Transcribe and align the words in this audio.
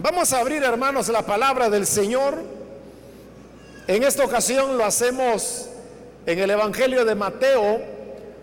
Vamos 0.00 0.32
a 0.32 0.38
abrir, 0.38 0.62
hermanos, 0.62 1.08
la 1.08 1.22
palabra 1.22 1.68
del 1.68 1.84
Señor. 1.84 2.40
En 3.88 4.04
esta 4.04 4.24
ocasión 4.24 4.78
lo 4.78 4.84
hacemos 4.84 5.68
en 6.24 6.38
el 6.38 6.50
Evangelio 6.50 7.04
de 7.04 7.16
Mateo. 7.16 7.80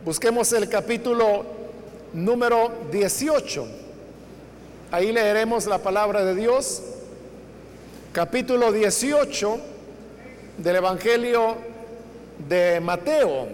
Busquemos 0.03 0.51
el 0.51 0.67
capítulo 0.67 1.45
número 2.11 2.73
18. 2.91 3.67
Ahí 4.91 5.13
leeremos 5.13 5.65
la 5.65 5.77
palabra 5.77 6.25
de 6.25 6.35
Dios. 6.35 6.83
Capítulo 8.11 8.73
18 8.73 9.57
del 10.57 10.75
Evangelio 10.75 11.55
de 12.49 12.81
Mateo. 12.81 13.47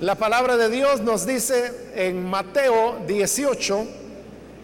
La 0.00 0.14
palabra 0.14 0.56
de 0.56 0.70
Dios 0.70 1.00
nos 1.00 1.26
dice 1.26 1.72
en 1.96 2.24
Mateo 2.24 3.00
18, 3.08 3.86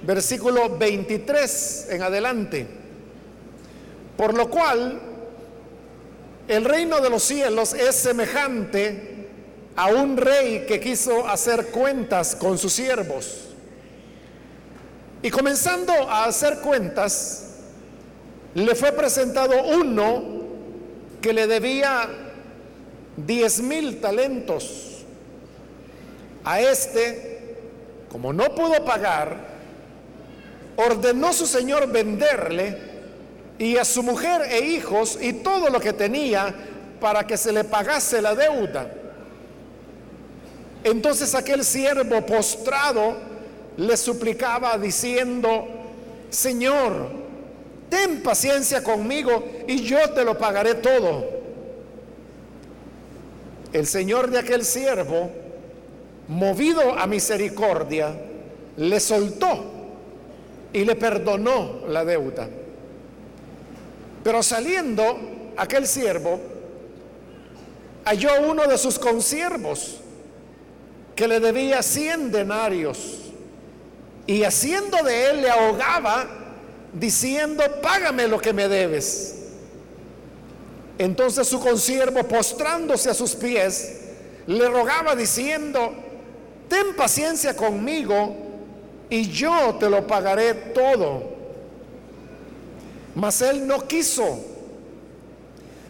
versículo 0.02 0.79
23 0.79 1.88
en 1.91 2.02
adelante, 2.02 2.65
por 4.16 4.33
lo 4.33 4.48
cual 4.48 5.01
el 6.47 6.65
reino 6.65 7.01
de 7.01 7.10
los 7.10 7.24
cielos 7.24 7.74
es 7.74 7.97
semejante 7.97 9.27
a 9.74 9.88
un 9.88 10.16
rey 10.16 10.66
que 10.69 10.79
quiso 10.79 11.27
hacer 11.27 11.66
cuentas 11.66 12.37
con 12.37 12.57
sus 12.57 12.73
siervos. 12.73 13.46
Y 15.21 15.30
comenzando 15.30 15.93
a 15.95 16.27
hacer 16.27 16.60
cuentas, 16.60 17.57
le 18.55 18.73
fue 18.77 18.93
presentado 18.93 19.65
uno 19.65 20.23
que 21.21 21.32
le 21.32 21.48
debía 21.48 22.09
diez 23.16 23.60
mil 23.60 24.01
talentos. 24.01 24.94
A 26.45 26.61
este, 26.61 27.57
como 28.10 28.32
no 28.32 28.55
pudo 28.55 28.85
pagar, 28.85 29.55
ordenó 30.77 31.32
su 31.32 31.46
señor 31.46 31.91
venderle 31.91 32.77
y 33.59 33.77
a 33.77 33.85
su 33.85 34.02
mujer 34.02 34.43
e 34.51 34.60
hijos 34.60 35.18
y 35.21 35.33
todo 35.33 35.71
lo 35.71 35.80
que 35.80 35.93
tenía 35.93 36.55
para 37.01 37.27
que 37.27 37.37
se 37.37 37.52
le 37.52 37.65
pagase 37.65 38.21
la 38.21 38.35
deuda. 38.35 38.91
Entonces 40.83 41.35
aquel 41.35 41.65
siervo 41.65 42.24
postrado 42.27 43.16
le 43.77 43.96
suplicaba 43.96 44.77
diciendo, 44.77 45.66
Señor, 46.29 47.09
ten 47.88 48.23
paciencia 48.23 48.83
conmigo 48.83 49.45
y 49.66 49.83
yo 49.83 50.11
te 50.11 50.24
lo 50.24 50.37
pagaré 50.37 50.74
todo. 50.74 51.24
El 53.73 53.87
señor 53.87 54.30
de 54.30 54.38
aquel 54.38 54.65
siervo 54.65 55.30
movido 56.29 56.99
a 56.99 57.07
misericordia, 57.07 58.15
le 58.77 59.01
soltó 59.01 59.65
y 60.73 60.85
le 60.85 60.97
perdonó 60.97 61.87
la 61.89 62.05
deuda. 62.05 62.49
Pero 64.22 64.43
saliendo 64.43 65.19
aquel 65.56 65.87
siervo, 65.87 66.41
halló 68.05 68.31
uno 68.49 68.67
de 68.67 68.78
sus 68.78 68.99
consiervos 68.99 70.00
que 71.15 71.28
le 71.28 71.41
debía 71.41 71.83
cien 71.83 72.33
denarios 72.33 73.21
y 74.27 74.43
haciendo 74.43 75.03
de 75.03 75.31
él 75.31 75.43
le 75.43 75.50
ahogaba 75.50 76.27
diciendo, 76.93 77.62
págame 77.83 78.27
lo 78.27 78.41
que 78.41 78.53
me 78.53 78.69
debes. 78.69 79.37
Entonces 80.99 81.47
su 81.47 81.61
consiervo, 81.61 82.25
postrándose 82.25 83.11
a 83.11 83.15
sus 83.15 83.34
pies, 83.34 84.00
le 84.47 84.69
rogaba 84.69 85.15
diciendo, 85.15 85.93
ten 86.69 86.94
paciencia 86.97 87.54
conmigo 87.54 88.37
y 89.10 89.28
yo 89.28 89.76
te 89.78 89.88
lo 89.88 90.06
pagaré 90.06 90.54
todo. 90.54 91.34
Mas 93.15 93.41
él 93.43 93.66
no 93.66 93.87
quiso, 93.87 94.39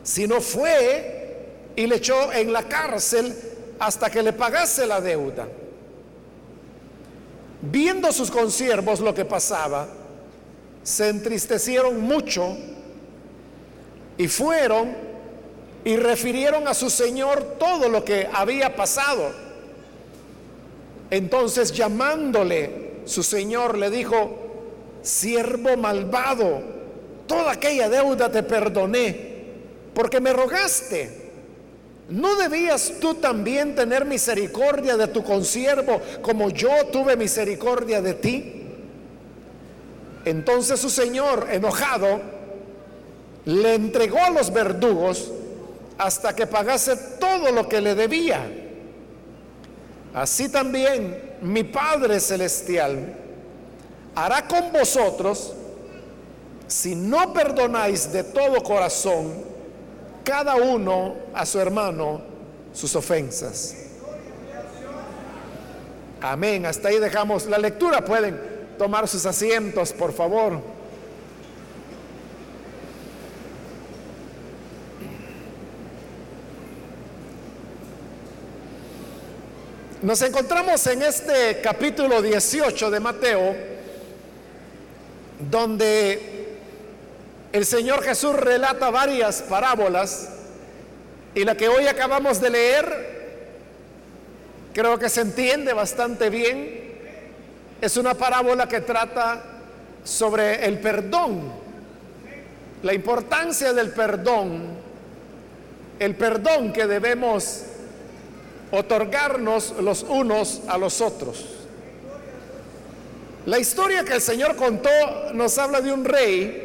sino 0.03 0.41
fue 0.41 1.73
y 1.77 1.87
le 1.87 1.97
echó 1.97 2.33
en 2.33 2.53
la 2.53 2.65
cárcel 2.69 3.35
hasta 3.79 4.11
que 4.11 4.23
le 4.23 4.33
pagase 4.33 4.87
la 4.87 5.01
deuda. 5.01 5.49
Viendo 7.63 8.13
sus 8.13 8.31
consiervos 8.31 9.01
lo 9.01 9.15
que 9.15 9.25
pasaba, 9.25 9.89
se 10.83 11.09
entristecieron 11.09 12.01
mucho 12.01 12.57
y 14.19 14.29
fueron 14.29 14.95
y 15.85 15.97
refirieron 15.97 16.69
a 16.69 16.75
su 16.75 16.91
señor 16.91 17.57
todo 17.59 17.89
lo 17.89 18.05
que 18.05 18.29
había 18.33 18.77
pasado. 18.77 19.44
Entonces 21.15 21.71
llamándole, 21.71 23.03
su 23.05 23.23
señor 23.23 23.79
le 23.79 23.89
dijo, 23.89 24.37
siervo 25.01 25.77
malvado, 25.77 26.61
toda 27.29 27.53
aquella 27.53 27.89
deuda 27.89 28.33
te 28.33 28.43
perdoné, 28.43 29.45
porque 29.95 30.19
me 30.19 30.33
rogaste. 30.33 31.31
¿No 32.09 32.35
debías 32.35 32.95
tú 33.01 33.15
también 33.15 33.77
tener 33.77 34.05
misericordia 34.05 34.97
de 34.97 35.07
tu 35.07 35.23
consiervo 35.23 36.01
como 36.21 36.51
yo 36.51 36.87
tuve 36.91 37.17
misericordia 37.17 38.03
de 38.03 38.15
ti? 38.15 38.63
Entonces 40.25 40.81
su 40.81 40.91
señor, 40.91 41.47
enojado, 41.49 42.21
le 43.45 43.75
entregó 43.75 44.19
a 44.19 44.31
los 44.31 44.53
verdugos 44.53 45.31
hasta 45.97 46.35
que 46.35 46.49
pagase 46.49 46.97
todo 47.21 47.53
lo 47.53 47.69
que 47.69 47.81
le 47.81 47.95
debía. 47.95 48.64
Así 50.15 50.49
también 50.49 51.35
mi 51.43 51.65
Padre 51.65 52.21
Celestial 52.21 53.17
hará 54.15 54.47
con 54.47 54.73
vosotros 54.73 55.53
si 56.69 56.95
no 56.95 57.33
perdonáis 57.33 58.13
de 58.13 58.23
todo 58.23 58.63
corazón 58.63 59.33
cada 60.23 60.55
uno 60.55 61.17
a 61.35 61.45
su 61.45 61.59
hermano 61.59 62.23
sus 62.73 62.95
ofensas. 62.95 63.77
Amén. 66.21 66.65
Hasta 66.65 66.89
ahí 66.89 66.99
dejamos 66.99 67.47
la 67.47 67.59
lectura. 67.59 68.05
Pueden 68.05 68.41
tomar 68.79 69.07
sus 69.09 69.27
asientos, 69.27 69.93
por 69.93 70.13
favor. 70.13 70.74
Nos 80.05 80.21
encontramos 80.21 80.87
en 80.87 81.01
este 81.01 81.63
capítulo 81.63 82.21
18 82.21 82.91
de 82.91 83.01
Mateo, 83.01 83.57
donde 85.51 86.59
el 87.51 87.65
Señor 87.65 88.03
Jesús 88.03 88.37
relata 88.37 88.91
varias 88.91 89.41
parábolas 89.41 90.29
y 91.35 91.43
la 91.45 91.57
que 91.57 91.69
hoy 91.69 91.87
acabamos 91.87 92.39
de 92.43 92.51
leer, 92.51 93.39
creo 94.75 94.99
que 94.99 95.09
se 95.09 95.23
entiende 95.23 95.73
bastante 95.73 96.29
bien, 96.29 96.99
es 97.81 97.97
una 97.97 98.13
parábola 98.13 98.69
que 98.69 98.83
trata 98.83 99.43
sobre 100.05 100.67
el 100.67 100.81
perdón, 100.81 101.51
la 102.83 102.93
importancia 102.93 103.73
del 103.73 103.91
perdón, 103.93 104.65
el 105.99 106.15
perdón 106.15 106.75
que 106.75 106.87
debemos 106.87 107.69
otorgarnos 108.71 109.75
los 109.81 110.03
unos 110.03 110.63
a 110.69 110.79
los 110.79 111.01
otros. 111.01 111.45
La 113.47 113.59
historia 113.59 114.05
que 114.05 114.15
el 114.15 114.21
Señor 114.21 114.57
contó 114.57 114.89
nos 115.35 115.59
habla 115.59 115.81
de 115.81 115.93
un 115.93 116.05
rey 116.05 116.65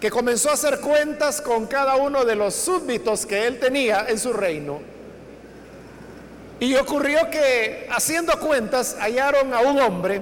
que 0.00 0.10
comenzó 0.10 0.50
a 0.50 0.54
hacer 0.54 0.80
cuentas 0.80 1.40
con 1.40 1.66
cada 1.66 1.96
uno 1.96 2.24
de 2.24 2.34
los 2.34 2.54
súbditos 2.54 3.26
que 3.26 3.46
él 3.46 3.60
tenía 3.60 4.06
en 4.08 4.18
su 4.18 4.32
reino. 4.32 4.80
Y 6.58 6.74
ocurrió 6.74 7.30
que 7.30 7.86
haciendo 7.90 8.38
cuentas 8.40 8.96
hallaron 8.98 9.54
a 9.54 9.60
un 9.60 9.78
hombre 9.78 10.20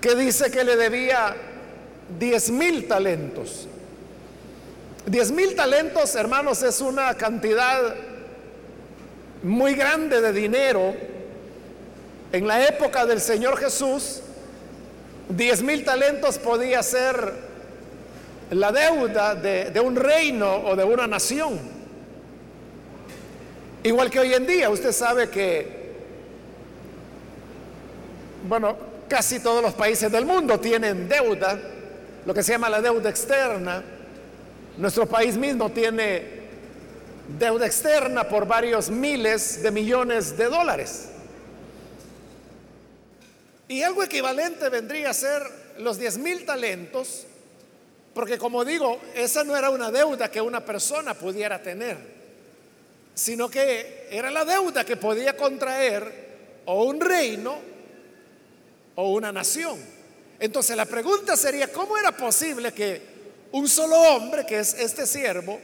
que 0.00 0.14
dice 0.14 0.50
que 0.50 0.62
le 0.62 0.76
debía 0.76 1.34
diez 2.18 2.50
mil 2.50 2.86
talentos. 2.86 3.68
Diez 5.06 5.30
mil 5.30 5.54
talentos, 5.54 6.14
hermanos, 6.14 6.62
es 6.62 6.80
una 6.80 7.14
cantidad 7.14 7.94
muy 9.42 9.74
grande 9.74 10.20
de 10.20 10.32
dinero. 10.32 10.94
En 12.32 12.46
la 12.46 12.66
época 12.66 13.06
del 13.06 13.20
Señor 13.20 13.56
Jesús, 13.58 14.20
diez 15.28 15.62
mil 15.62 15.84
talentos 15.84 16.38
podía 16.38 16.82
ser 16.82 17.32
la 18.50 18.72
deuda 18.72 19.34
de, 19.34 19.70
de, 19.70 19.80
un 19.80 19.96
reino 19.96 20.56
o 20.64 20.76
de 20.76 20.84
una 20.84 21.06
nación. 21.06 21.58
Igual 23.82 24.10
que 24.10 24.20
hoy 24.20 24.34
en 24.34 24.46
día, 24.46 24.68
usted 24.70 24.92
sabe 24.92 25.28
que, 25.28 25.94
bueno, 28.48 28.76
casi 29.08 29.40
todos 29.40 29.62
los 29.62 29.74
países 29.74 30.10
del 30.10 30.26
mundo 30.26 30.58
tienen 30.58 31.08
deuda, 31.08 31.58
lo 32.24 32.34
que 32.34 32.42
se 32.42 32.52
llama 32.52 32.68
la 32.68 32.80
deuda 32.80 33.08
externa. 33.08 33.82
Nuestro 34.76 35.06
país 35.06 35.36
mismo 35.36 35.70
tiene 35.70 36.35
deuda 37.28 37.66
externa 37.66 38.28
por 38.28 38.46
varios 38.46 38.90
miles 38.90 39.62
de 39.62 39.70
millones 39.70 40.36
de 40.36 40.44
dólares. 40.46 41.08
Y 43.68 43.82
algo 43.82 44.02
equivalente 44.02 44.68
vendría 44.68 45.10
a 45.10 45.14
ser 45.14 45.42
los 45.78 45.98
10 45.98 46.18
mil 46.18 46.44
talentos, 46.46 47.24
porque 48.14 48.38
como 48.38 48.64
digo, 48.64 49.00
esa 49.14 49.44
no 49.44 49.56
era 49.56 49.70
una 49.70 49.90
deuda 49.90 50.30
que 50.30 50.40
una 50.40 50.64
persona 50.64 51.14
pudiera 51.14 51.60
tener, 51.60 51.98
sino 53.14 53.50
que 53.50 54.06
era 54.10 54.30
la 54.30 54.44
deuda 54.44 54.84
que 54.84 54.96
podía 54.96 55.36
contraer 55.36 56.26
o 56.66 56.84
un 56.84 57.00
reino 57.00 57.58
o 58.94 59.12
una 59.12 59.32
nación. 59.32 59.78
Entonces 60.38 60.76
la 60.76 60.86
pregunta 60.86 61.36
sería, 61.36 61.72
¿cómo 61.72 61.98
era 61.98 62.12
posible 62.12 62.72
que 62.72 63.16
un 63.52 63.68
solo 63.68 63.96
hombre, 63.96 64.46
que 64.46 64.60
es 64.60 64.74
este 64.74 65.06
siervo, 65.06 65.58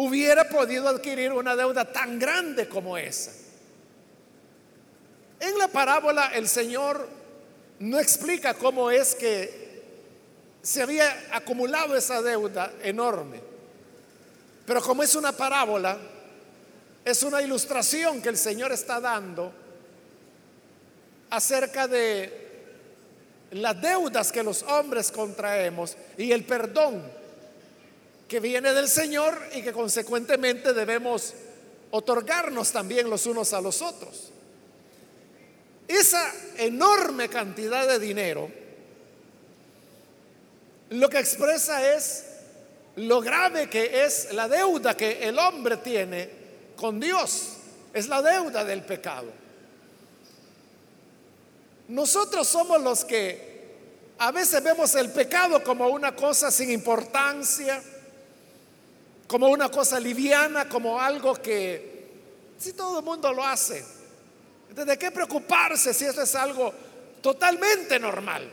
hubiera 0.00 0.48
podido 0.48 0.86
adquirir 0.86 1.32
una 1.32 1.56
deuda 1.56 1.84
tan 1.84 2.20
grande 2.20 2.68
como 2.68 2.96
esa? 2.96 3.32
En 5.40 5.58
la 5.58 5.66
parábola 5.66 6.30
el 6.34 6.48
Señor 6.48 7.08
no 7.80 7.98
explica 7.98 8.54
cómo 8.54 8.92
es 8.92 9.16
que 9.16 9.82
se 10.62 10.82
había 10.82 11.26
acumulado 11.32 11.96
esa 11.96 12.22
deuda 12.22 12.74
enorme. 12.80 13.40
Pero 14.66 14.80
como 14.82 15.02
es 15.02 15.16
una 15.16 15.32
parábola, 15.32 15.98
es 17.04 17.22
una 17.24 17.42
ilustración 17.42 18.22
que 18.22 18.28
el 18.28 18.36
Señor 18.36 18.70
está 18.70 19.00
dando 19.00 19.52
acerca 21.30 21.88
de 21.88 22.46
las 23.50 23.80
deudas 23.80 24.30
que 24.30 24.44
los 24.44 24.62
hombres 24.62 25.10
contraemos 25.10 25.96
y 26.16 26.30
el 26.30 26.44
perdón 26.44 27.02
que 28.28 28.40
viene 28.40 28.72
del 28.74 28.88
Señor 28.88 29.40
y 29.54 29.62
que 29.62 29.72
consecuentemente 29.72 30.74
debemos 30.74 31.34
otorgarnos 31.90 32.70
también 32.70 33.08
los 33.08 33.26
unos 33.26 33.52
a 33.54 33.60
los 33.60 33.80
otros. 33.80 34.30
Esa 35.88 36.30
enorme 36.58 37.30
cantidad 37.30 37.88
de 37.88 37.98
dinero 37.98 38.50
lo 40.90 41.08
que 41.10 41.18
expresa 41.18 41.94
es 41.94 42.24
lo 42.96 43.20
grave 43.20 43.68
que 43.68 44.04
es 44.04 44.32
la 44.32 44.48
deuda 44.48 44.96
que 44.96 45.28
el 45.28 45.38
hombre 45.38 45.78
tiene 45.78 46.30
con 46.76 46.98
Dios. 46.98 47.54
Es 47.92 48.08
la 48.08 48.22
deuda 48.22 48.64
del 48.64 48.82
pecado. 48.82 49.30
Nosotros 51.88 52.46
somos 52.48 52.80
los 52.82 53.04
que 53.04 53.48
a 54.18 54.32
veces 54.32 54.62
vemos 54.62 54.94
el 54.94 55.10
pecado 55.10 55.62
como 55.62 55.88
una 55.88 56.14
cosa 56.14 56.50
sin 56.50 56.70
importancia, 56.70 57.82
como 59.28 59.48
una 59.48 59.70
cosa 59.70 60.00
liviana, 60.00 60.68
como 60.68 61.00
algo 61.00 61.34
que 61.36 62.08
si 62.58 62.72
todo 62.72 62.98
el 62.98 63.04
mundo 63.04 63.32
lo 63.32 63.44
hace, 63.44 63.84
¿De 64.84 64.98
qué 64.98 65.10
preocuparse 65.10 65.92
si 65.94 66.04
eso 66.04 66.22
es 66.22 66.34
algo 66.34 66.72
totalmente 67.20 67.98
normal? 67.98 68.48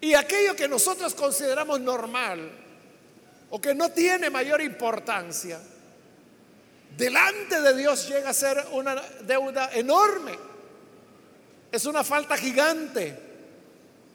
Y 0.00 0.14
aquello 0.14 0.54
que 0.54 0.68
nosotros 0.68 1.14
consideramos 1.14 1.80
normal 1.80 2.50
o 3.50 3.60
que 3.60 3.74
no 3.74 3.90
tiene 3.90 4.30
mayor 4.30 4.60
importancia, 4.60 5.58
delante 6.96 7.60
de 7.60 7.76
Dios 7.76 8.08
llega 8.08 8.30
a 8.30 8.34
ser 8.34 8.66
una 8.72 8.94
deuda 9.22 9.70
enorme. 9.72 10.38
Es 11.72 11.86
una 11.86 12.04
falta 12.04 12.36
gigante. 12.36 13.16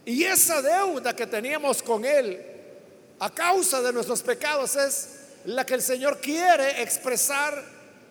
Y 0.06 0.24
esa 0.24 0.62
deuda 0.62 1.16
que 1.16 1.26
teníamos 1.26 1.82
con 1.82 2.06
Él 2.06 2.53
a 3.24 3.30
causa 3.30 3.82
de 3.82 3.94
nuestros 3.94 4.22
pecados 4.22 4.76
es 4.76 5.08
la 5.46 5.66
que 5.66 5.76
el 5.76 5.82
Señor 5.82 6.20
quiere 6.20 6.82
expresar 6.82 7.64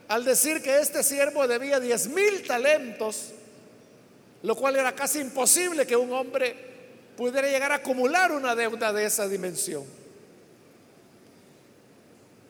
al 0.09 0.25
decir 0.25 0.62
que 0.62 0.79
este 0.79 1.03
siervo 1.03 1.47
debía 1.47 1.79
diez 1.81 2.06
mil 2.06 2.47
talentos, 2.47 3.32
lo 4.43 4.56
cual 4.56 4.76
era 4.76 4.94
casi 4.94 5.20
imposible 5.20 5.87
que 5.87 5.97
un 5.97 6.14
hombre 6.14 6.56
pudiera 7.14 7.47
llegar 7.47 7.73
a 7.73 7.76
acumular 7.76 8.32
una 8.32 8.55
deuda 8.55 8.91
de 8.91 9.05
esa 9.05 9.29
dimensión. 9.29 9.85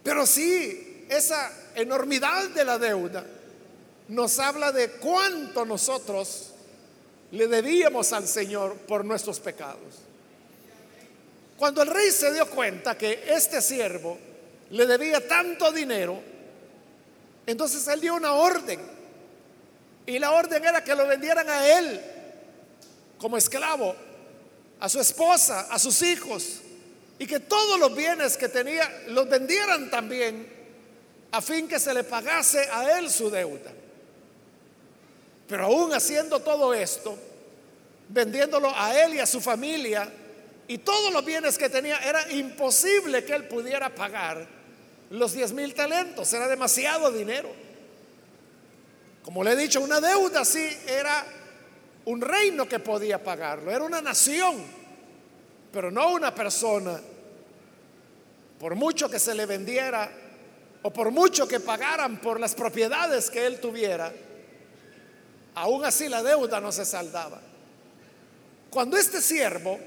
Pero 0.04 0.24
sí, 0.24 1.06
esa 1.08 1.50
enormidad 1.74 2.48
de 2.50 2.64
la 2.64 2.78
deuda 2.78 3.26
nos 4.06 4.38
habla 4.38 4.70
de 4.70 4.88
cuánto 4.88 5.64
nosotros 5.64 6.52
le 7.32 7.48
debíamos 7.48 8.12
al 8.12 8.28
Señor 8.28 8.76
por 8.86 9.04
nuestros 9.04 9.40
pecados. 9.40 10.01
Cuando 11.62 11.80
el 11.82 11.90
rey 11.90 12.10
se 12.10 12.32
dio 12.32 12.50
cuenta 12.50 12.98
que 12.98 13.22
este 13.28 13.62
siervo 13.62 14.18
le 14.70 14.84
debía 14.84 15.28
tanto 15.28 15.70
dinero, 15.70 16.20
entonces 17.46 17.86
él 17.86 18.00
dio 18.00 18.16
una 18.16 18.32
orden. 18.32 18.80
Y 20.04 20.18
la 20.18 20.32
orden 20.32 20.64
era 20.64 20.82
que 20.82 20.92
lo 20.96 21.06
vendieran 21.06 21.48
a 21.48 21.78
él 21.78 22.00
como 23.16 23.36
esclavo, 23.36 23.94
a 24.80 24.88
su 24.88 24.98
esposa, 24.98 25.68
a 25.70 25.78
sus 25.78 26.02
hijos, 26.02 26.62
y 27.20 27.28
que 27.28 27.38
todos 27.38 27.78
los 27.78 27.94
bienes 27.94 28.36
que 28.36 28.48
tenía 28.48 29.04
los 29.10 29.28
vendieran 29.28 29.88
también 29.88 30.52
a 31.30 31.40
fin 31.40 31.68
que 31.68 31.78
se 31.78 31.94
le 31.94 32.02
pagase 32.02 32.68
a 32.72 32.98
él 32.98 33.08
su 33.08 33.30
deuda. 33.30 33.70
Pero 35.46 35.66
aún 35.66 35.94
haciendo 35.94 36.40
todo 36.40 36.74
esto, 36.74 37.16
vendiéndolo 38.08 38.72
a 38.74 39.00
él 39.00 39.14
y 39.14 39.20
a 39.20 39.26
su 39.26 39.40
familia, 39.40 40.12
y 40.68 40.78
todos 40.78 41.12
los 41.12 41.24
bienes 41.24 41.58
que 41.58 41.68
tenía, 41.68 41.98
era 41.98 42.30
imposible 42.32 43.24
que 43.24 43.34
él 43.34 43.48
pudiera 43.48 43.94
pagar 43.94 44.46
los 45.10 45.32
10 45.32 45.52
mil 45.52 45.74
talentos, 45.74 46.32
era 46.32 46.48
demasiado 46.48 47.10
dinero. 47.12 47.50
Como 49.22 49.44
le 49.44 49.52
he 49.52 49.56
dicho, 49.56 49.80
una 49.80 50.00
deuda 50.00 50.40
así 50.40 50.66
era 50.86 51.24
un 52.06 52.20
reino 52.20 52.66
que 52.66 52.78
podía 52.78 53.22
pagarlo, 53.22 53.70
era 53.70 53.84
una 53.84 54.00
nación, 54.00 54.64
pero 55.72 55.90
no 55.90 56.12
una 56.12 56.34
persona. 56.34 57.00
Por 58.58 58.74
mucho 58.74 59.10
que 59.10 59.18
se 59.18 59.34
le 59.34 59.46
vendiera 59.46 60.10
o 60.82 60.92
por 60.92 61.10
mucho 61.10 61.46
que 61.46 61.60
pagaran 61.60 62.20
por 62.20 62.40
las 62.40 62.54
propiedades 62.54 63.28
que 63.28 63.46
él 63.46 63.60
tuviera, 63.60 64.12
aún 65.54 65.84
así 65.84 66.08
la 66.08 66.22
deuda 66.22 66.60
no 66.60 66.72
se 66.72 66.84
saldaba. 66.84 67.40
Cuando 68.70 68.96
este 68.96 69.20
siervo 69.20 69.78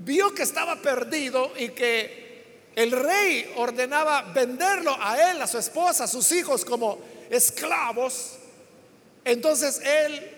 vio 0.00 0.34
que 0.34 0.42
estaba 0.42 0.76
perdido 0.76 1.52
y 1.56 1.70
que 1.70 2.70
el 2.74 2.90
rey 2.92 3.52
ordenaba 3.56 4.22
venderlo 4.32 4.96
a 4.98 5.30
él, 5.30 5.42
a 5.42 5.46
su 5.46 5.58
esposa, 5.58 6.04
a 6.04 6.08
sus 6.08 6.30
hijos 6.32 6.64
como 6.64 6.98
esclavos. 7.28 8.36
Entonces 9.24 9.80
él 9.84 10.30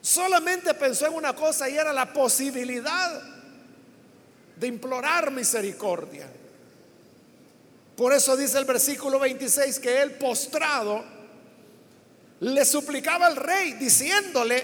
solamente 0.00 0.74
pensó 0.74 1.06
en 1.06 1.14
una 1.14 1.34
cosa 1.34 1.68
y 1.68 1.76
era 1.76 1.92
la 1.92 2.12
posibilidad 2.12 3.22
de 4.56 4.66
implorar 4.66 5.30
misericordia. 5.30 6.28
Por 7.96 8.12
eso 8.12 8.36
dice 8.36 8.58
el 8.58 8.66
versículo 8.66 9.18
26 9.18 9.78
que 9.78 10.02
él 10.02 10.12
postrado 10.12 11.02
le 12.40 12.64
suplicaba 12.66 13.26
al 13.26 13.36
rey 13.36 13.72
diciéndole, 13.74 14.62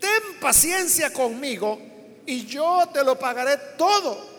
ten 0.00 0.40
paciencia 0.40 1.12
conmigo 1.12 1.91
y 2.26 2.46
yo 2.46 2.88
te 2.92 3.04
lo 3.04 3.18
pagaré 3.18 3.56
todo. 3.76 4.32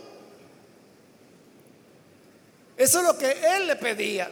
Eso 2.77 2.99
es 2.99 3.05
lo 3.05 3.17
que 3.17 3.31
él 3.55 3.67
le 3.67 3.75
pedía. 3.75 4.31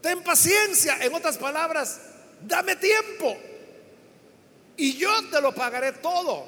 Ten 0.00 0.22
paciencia, 0.22 0.98
en 1.00 1.14
otras 1.14 1.38
palabras, 1.38 2.00
dame 2.40 2.76
tiempo 2.76 3.36
y 4.76 4.96
yo 4.96 5.10
te 5.30 5.40
lo 5.40 5.54
pagaré 5.54 5.92
todo. 5.92 6.46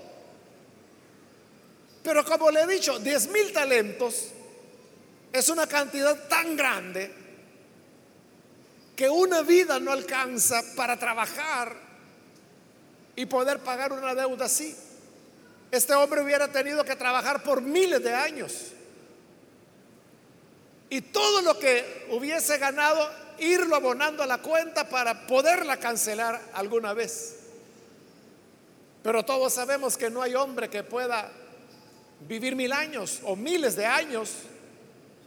Pero 2.03 2.25
como 2.25 2.51
le 2.51 2.63
he 2.63 2.67
dicho, 2.67 2.99
10 2.99 3.29
mil 3.29 3.53
talentos 3.53 4.29
es 5.33 5.49
una 5.49 5.67
cantidad 5.67 6.29
tan 6.29 6.57
grande 6.57 7.13
que 8.95 9.09
una 9.09 9.43
vida 9.43 9.81
no 9.81 9.91
alcanza 9.91 10.63
para 10.77 10.99
trabajar 10.99 11.75
y 13.17 13.27
poder 13.27 13.61
pagar 13.61 13.93
una 13.93 14.15
deuda 14.15 14.47
así. 14.47 14.77
Este 15.75 15.93
hombre 15.93 16.23
hubiera 16.23 16.47
tenido 16.47 16.85
que 16.85 16.95
trabajar 16.95 17.43
por 17.43 17.61
miles 17.61 18.01
de 18.01 18.15
años 18.15 18.53
y 20.89 21.01
todo 21.01 21.43
lo 21.43 21.59
que 21.59 22.07
hubiese 22.11 22.59
ganado, 22.59 23.11
irlo 23.41 23.75
abonando 23.75 24.23
a 24.23 24.27
la 24.27 24.39
cuenta 24.39 24.89
para 24.89 25.27
poderla 25.27 25.79
cancelar 25.79 26.41
alguna 26.53 26.95
vez. 26.95 27.41
Pero 29.03 29.25
todos 29.25 29.53
sabemos 29.53 29.97
que 29.97 30.11
no 30.11 30.23
hay 30.23 30.37
hombre 30.37 30.71
que 30.71 30.85
pueda 30.85 31.29
vivir 32.21 32.55
mil 32.55 32.73
años 32.73 33.19
o 33.25 33.35
miles 33.35 33.75
de 33.75 33.85
años 33.85 34.31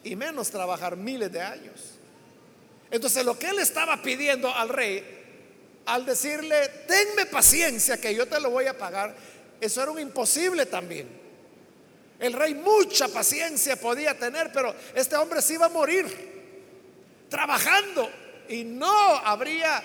y 0.02 0.16
menos 0.16 0.50
trabajar 0.50 0.96
miles 0.96 1.30
de 1.30 1.42
años. 1.42 1.76
Entonces 2.90 3.26
lo 3.26 3.38
que 3.38 3.50
él 3.50 3.60
estaba 3.60 4.02
pidiendo 4.02 4.50
al 4.56 4.70
rey, 4.70 5.04
al 5.88 6.06
decirle, 6.06 6.70
tenme 6.88 7.26
paciencia 7.26 8.00
que 8.00 8.16
yo 8.16 8.28
te 8.28 8.40
lo 8.40 8.50
voy 8.50 8.68
a 8.68 8.78
pagar, 8.78 9.14
eso 9.60 9.82
era 9.82 9.92
un 9.92 10.00
imposible 10.00 10.66
también. 10.66 11.08
El 12.20 12.34
rey 12.34 12.56
mucha 12.56 13.08
paciencia 13.08 13.80
podía 13.80 14.18
tener, 14.18 14.52
pero 14.52 14.74
este 14.96 15.16
hombre 15.16 15.42
se 15.42 15.54
iba 15.54 15.68
a 15.68 15.70
morir 15.70 16.06
trabajando 17.30 18.10
y 18.50 18.64
no 18.64 19.16
habría 19.18 19.84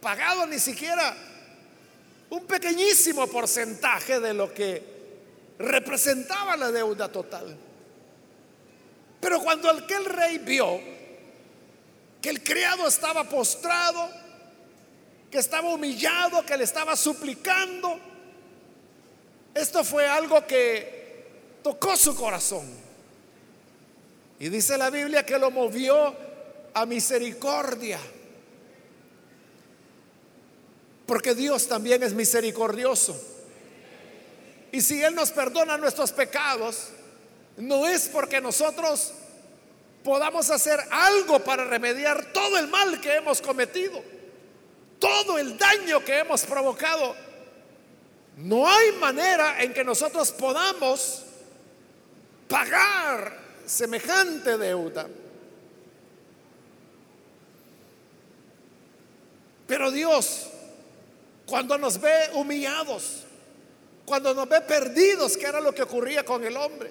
pagado 0.00 0.46
ni 0.46 0.58
siquiera 0.58 1.14
un 2.30 2.44
pequeñísimo 2.46 3.26
porcentaje 3.28 4.18
de 4.18 4.34
lo 4.34 4.52
que 4.52 4.96
representaba 5.58 6.56
la 6.56 6.72
deuda 6.72 7.08
total. 7.10 7.56
Pero 9.20 9.40
cuando 9.40 9.70
aquel 9.70 10.04
rey 10.04 10.38
vio 10.38 10.80
que 12.20 12.30
el 12.30 12.42
criado 12.42 12.86
estaba 12.88 13.24
postrado, 13.24 14.10
que 15.30 15.38
estaba 15.38 15.68
humillado, 15.68 16.44
que 16.44 16.56
le 16.56 16.64
estaba 16.64 16.96
suplicando, 16.96 17.98
esto 19.56 19.84
fue 19.84 20.06
algo 20.06 20.46
que 20.46 21.24
tocó 21.62 21.96
su 21.96 22.14
corazón. 22.14 22.66
Y 24.38 24.48
dice 24.50 24.76
la 24.76 24.90
Biblia 24.90 25.24
que 25.24 25.38
lo 25.38 25.50
movió 25.50 26.14
a 26.74 26.84
misericordia. 26.84 27.98
Porque 31.06 31.34
Dios 31.34 31.66
también 31.66 32.02
es 32.02 32.12
misericordioso. 32.12 33.18
Y 34.72 34.82
si 34.82 35.02
Él 35.02 35.14
nos 35.14 35.30
perdona 35.30 35.78
nuestros 35.78 36.12
pecados, 36.12 36.88
no 37.56 37.86
es 37.86 38.08
porque 38.08 38.40
nosotros 38.40 39.12
podamos 40.04 40.50
hacer 40.50 40.78
algo 40.90 41.40
para 41.40 41.64
remediar 41.64 42.32
todo 42.32 42.58
el 42.58 42.68
mal 42.68 43.00
que 43.00 43.16
hemos 43.16 43.40
cometido, 43.40 44.02
todo 44.98 45.38
el 45.38 45.56
daño 45.56 46.04
que 46.04 46.18
hemos 46.18 46.44
provocado. 46.44 47.25
No 48.36 48.68
hay 48.68 48.92
manera 48.92 49.62
en 49.62 49.72
que 49.72 49.82
nosotros 49.82 50.30
podamos 50.32 51.24
pagar 52.48 53.38
semejante 53.66 54.58
deuda. 54.58 55.06
Pero 59.66 59.90
Dios 59.90 60.50
cuando 61.46 61.78
nos 61.78 62.00
ve 62.00 62.30
humillados, 62.34 63.22
cuando 64.04 64.34
nos 64.34 64.48
ve 64.48 64.60
perdidos, 64.62 65.36
que 65.36 65.46
era 65.46 65.60
lo 65.60 65.72
que 65.72 65.82
ocurría 65.82 66.24
con 66.24 66.44
el 66.44 66.56
hombre. 66.56 66.90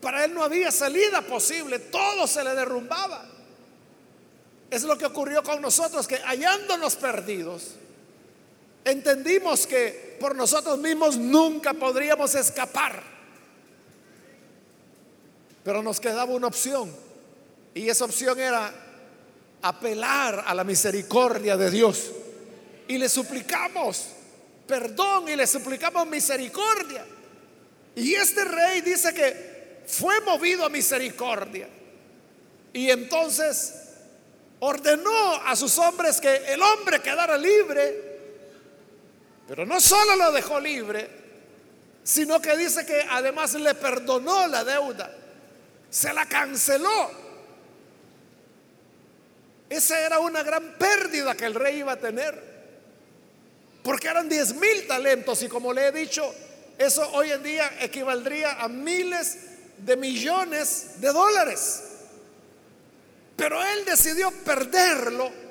Para 0.00 0.24
él 0.24 0.32
no 0.32 0.44
había 0.44 0.70
salida 0.70 1.20
posible, 1.22 1.80
todo 1.80 2.26
se 2.28 2.44
le 2.44 2.54
derrumbaba. 2.54 3.26
Es 4.70 4.84
lo 4.84 4.96
que 4.96 5.06
ocurrió 5.06 5.42
con 5.42 5.60
nosotros, 5.60 6.06
que 6.06 6.18
hallándonos 6.18 6.94
perdidos, 6.96 7.74
entendimos 8.84 9.66
que 9.66 10.07
por 10.18 10.34
nosotros 10.34 10.78
mismos 10.78 11.16
nunca 11.16 11.74
podríamos 11.74 12.34
escapar. 12.34 13.02
Pero 15.64 15.82
nos 15.82 16.00
quedaba 16.00 16.32
una 16.32 16.46
opción, 16.46 16.94
y 17.74 17.88
esa 17.88 18.04
opción 18.04 18.38
era 18.38 18.72
apelar 19.62 20.44
a 20.46 20.54
la 20.54 20.64
misericordia 20.64 21.56
de 21.56 21.70
Dios 21.70 22.12
y 22.86 22.96
le 22.96 23.08
suplicamos 23.08 24.06
perdón 24.68 25.28
y 25.28 25.34
le 25.34 25.46
suplicamos 25.46 26.06
misericordia. 26.06 27.04
Y 27.96 28.14
este 28.14 28.44
rey 28.44 28.82
dice 28.82 29.12
que 29.14 29.82
fue 29.86 30.20
movido 30.20 30.64
a 30.64 30.68
misericordia. 30.68 31.68
Y 32.72 32.90
entonces 32.90 33.74
ordenó 34.60 35.34
a 35.46 35.56
sus 35.56 35.78
hombres 35.78 36.20
que 36.20 36.36
el 36.52 36.60
hombre 36.60 37.00
quedara 37.00 37.36
libre. 37.38 38.07
Pero 39.48 39.64
no 39.64 39.80
solo 39.80 40.14
lo 40.14 40.30
dejó 40.30 40.60
libre, 40.60 41.08
sino 42.04 42.40
que 42.40 42.54
dice 42.54 42.84
que 42.84 43.02
además 43.10 43.54
le 43.54 43.74
perdonó 43.74 44.46
la 44.46 44.62
deuda. 44.62 45.10
Se 45.88 46.12
la 46.12 46.26
canceló. 46.26 47.10
Esa 49.70 50.00
era 50.00 50.18
una 50.18 50.42
gran 50.42 50.74
pérdida 50.74 51.34
que 51.34 51.46
el 51.46 51.54
rey 51.54 51.78
iba 51.78 51.92
a 51.92 51.98
tener. 51.98 52.46
Porque 53.82 54.08
eran 54.08 54.28
10 54.28 54.54
mil 54.56 54.86
talentos 54.86 55.42
y 55.42 55.48
como 55.48 55.72
le 55.72 55.86
he 55.86 55.92
dicho, 55.92 56.30
eso 56.76 57.10
hoy 57.12 57.30
en 57.30 57.42
día 57.42 57.72
equivaldría 57.80 58.60
a 58.60 58.68
miles 58.68 59.38
de 59.78 59.96
millones 59.96 61.00
de 61.00 61.08
dólares. 61.08 61.84
Pero 63.34 63.64
él 63.64 63.86
decidió 63.86 64.30
perderlo 64.30 65.47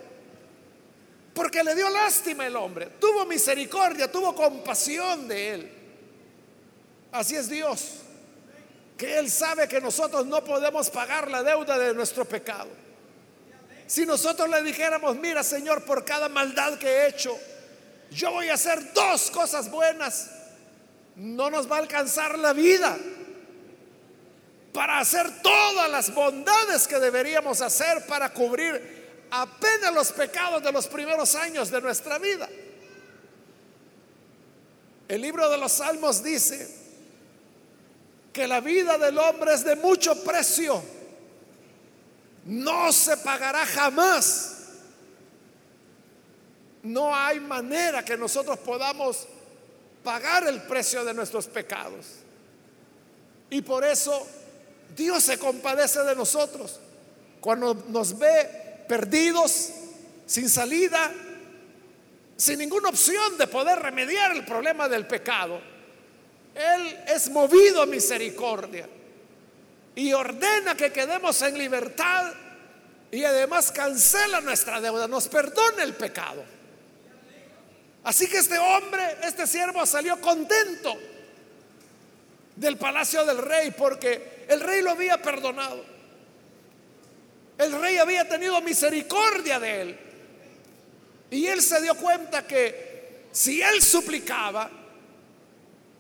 porque 1.37 1.63
le 1.63 1.75
dio 1.75 1.87
lástima 1.91 2.47
el 2.47 2.55
hombre. 2.55 2.87
Tuvo 2.99 3.23
misericordia, 3.27 4.11
tuvo 4.11 4.33
compasión 4.33 5.27
de 5.27 5.53
él. 5.53 5.71
Así 7.11 7.35
es 7.35 7.47
Dios, 7.47 7.99
que 8.97 9.19
Él 9.19 9.29
sabe 9.29 9.67
que 9.67 9.79
nosotros 9.79 10.25
no 10.25 10.43
podemos 10.43 10.89
pagar 10.89 11.29
la 11.29 11.43
deuda 11.43 11.77
de 11.77 11.93
nuestro 11.93 12.25
pecado. 12.25 12.69
Si 13.85 14.03
nosotros 14.03 14.49
le 14.49 14.63
dijéramos, 14.63 15.15
mira 15.17 15.43
Señor, 15.43 15.85
por 15.85 16.03
cada 16.03 16.27
maldad 16.27 16.79
que 16.79 16.87
he 16.87 17.07
hecho, 17.07 17.37
yo 18.09 18.31
voy 18.31 18.49
a 18.49 18.55
hacer 18.55 18.91
dos 18.93 19.29
cosas 19.29 19.69
buenas, 19.69 20.31
no 21.15 21.51
nos 21.51 21.71
va 21.71 21.75
a 21.75 21.79
alcanzar 21.79 22.39
la 22.39 22.53
vida 22.53 22.97
para 24.73 24.97
hacer 24.97 25.41
todas 25.43 25.89
las 25.91 26.11
bondades 26.13 26.87
que 26.87 26.97
deberíamos 26.99 27.61
hacer 27.61 28.07
para 28.07 28.33
cubrir 28.33 28.96
apenas 29.31 29.93
los 29.93 30.11
pecados 30.11 30.63
de 30.63 30.71
los 30.71 30.87
primeros 30.87 31.35
años 31.35 31.69
de 31.69 31.81
nuestra 31.81 32.17
vida. 32.19 32.49
El 35.07 35.21
libro 35.21 35.49
de 35.49 35.57
los 35.57 35.71
Salmos 35.71 36.21
dice 36.23 36.75
que 38.33 38.47
la 38.47 38.59
vida 38.59 38.97
del 38.97 39.17
hombre 39.17 39.53
es 39.53 39.63
de 39.63 39.75
mucho 39.75 40.23
precio, 40.23 40.81
no 42.45 42.91
se 42.91 43.17
pagará 43.17 43.65
jamás 43.65 44.57
no 46.87 47.13
hay 47.13 47.39
manera 47.39 48.03
que 48.03 48.17
nosotros 48.17 48.57
podamos 48.59 49.27
pagar 50.03 50.47
el 50.47 50.61
precio 50.63 51.03
de 51.03 51.13
nuestros 51.13 51.47
pecados. 51.47 52.05
Y 53.49 53.61
por 53.61 53.83
eso 53.83 54.25
Dios 54.95 55.23
se 55.23 55.37
compadece 55.37 56.01
de 56.03 56.15
nosotros 56.15 56.79
cuando 57.41 57.73
nos 57.89 58.17
ve 58.17 58.66
perdidos, 58.87 59.71
sin 60.25 60.49
salida, 60.49 61.11
sin 62.35 62.59
ninguna 62.59 62.89
opción 62.89 63.37
de 63.37 63.47
poder 63.47 63.79
remediar 63.79 64.35
el 64.35 64.45
problema 64.45 64.87
del 64.87 65.07
pecado. 65.07 65.59
Él 66.53 66.99
es 67.07 67.29
movido 67.29 67.81
a 67.81 67.85
misericordia 67.85 68.87
y 69.95 70.13
ordena 70.13 70.75
que 70.75 70.91
quedemos 70.91 71.41
en 71.41 71.57
libertad 71.57 72.33
y 73.11 73.23
además 73.23 73.71
cancela 73.71 74.41
nuestra 74.41 74.81
deuda, 74.81 75.07
nos 75.07 75.27
perdona 75.27 75.83
el 75.83 75.93
pecado. 75.93 76.43
Así 78.03 78.27
que 78.27 78.37
este 78.37 78.57
hombre, 78.57 79.17
este 79.23 79.47
siervo 79.47 79.85
salió 79.85 80.19
contento 80.21 80.97
del 82.55 82.77
palacio 82.77 83.25
del 83.25 83.37
rey 83.39 83.71
porque 83.71 84.45
el 84.47 84.59
rey 84.59 84.81
lo 84.81 84.91
había 84.91 85.21
perdonado. 85.21 85.96
Había 87.97 88.27
tenido 88.27 88.61
misericordia 88.61 89.59
de 89.59 89.81
él. 89.81 89.99
Y 91.31 91.45
él 91.47 91.61
se 91.61 91.81
dio 91.81 91.95
cuenta 91.95 92.45
que 92.45 93.27
si 93.31 93.61
él 93.61 93.81
suplicaba, 93.81 94.69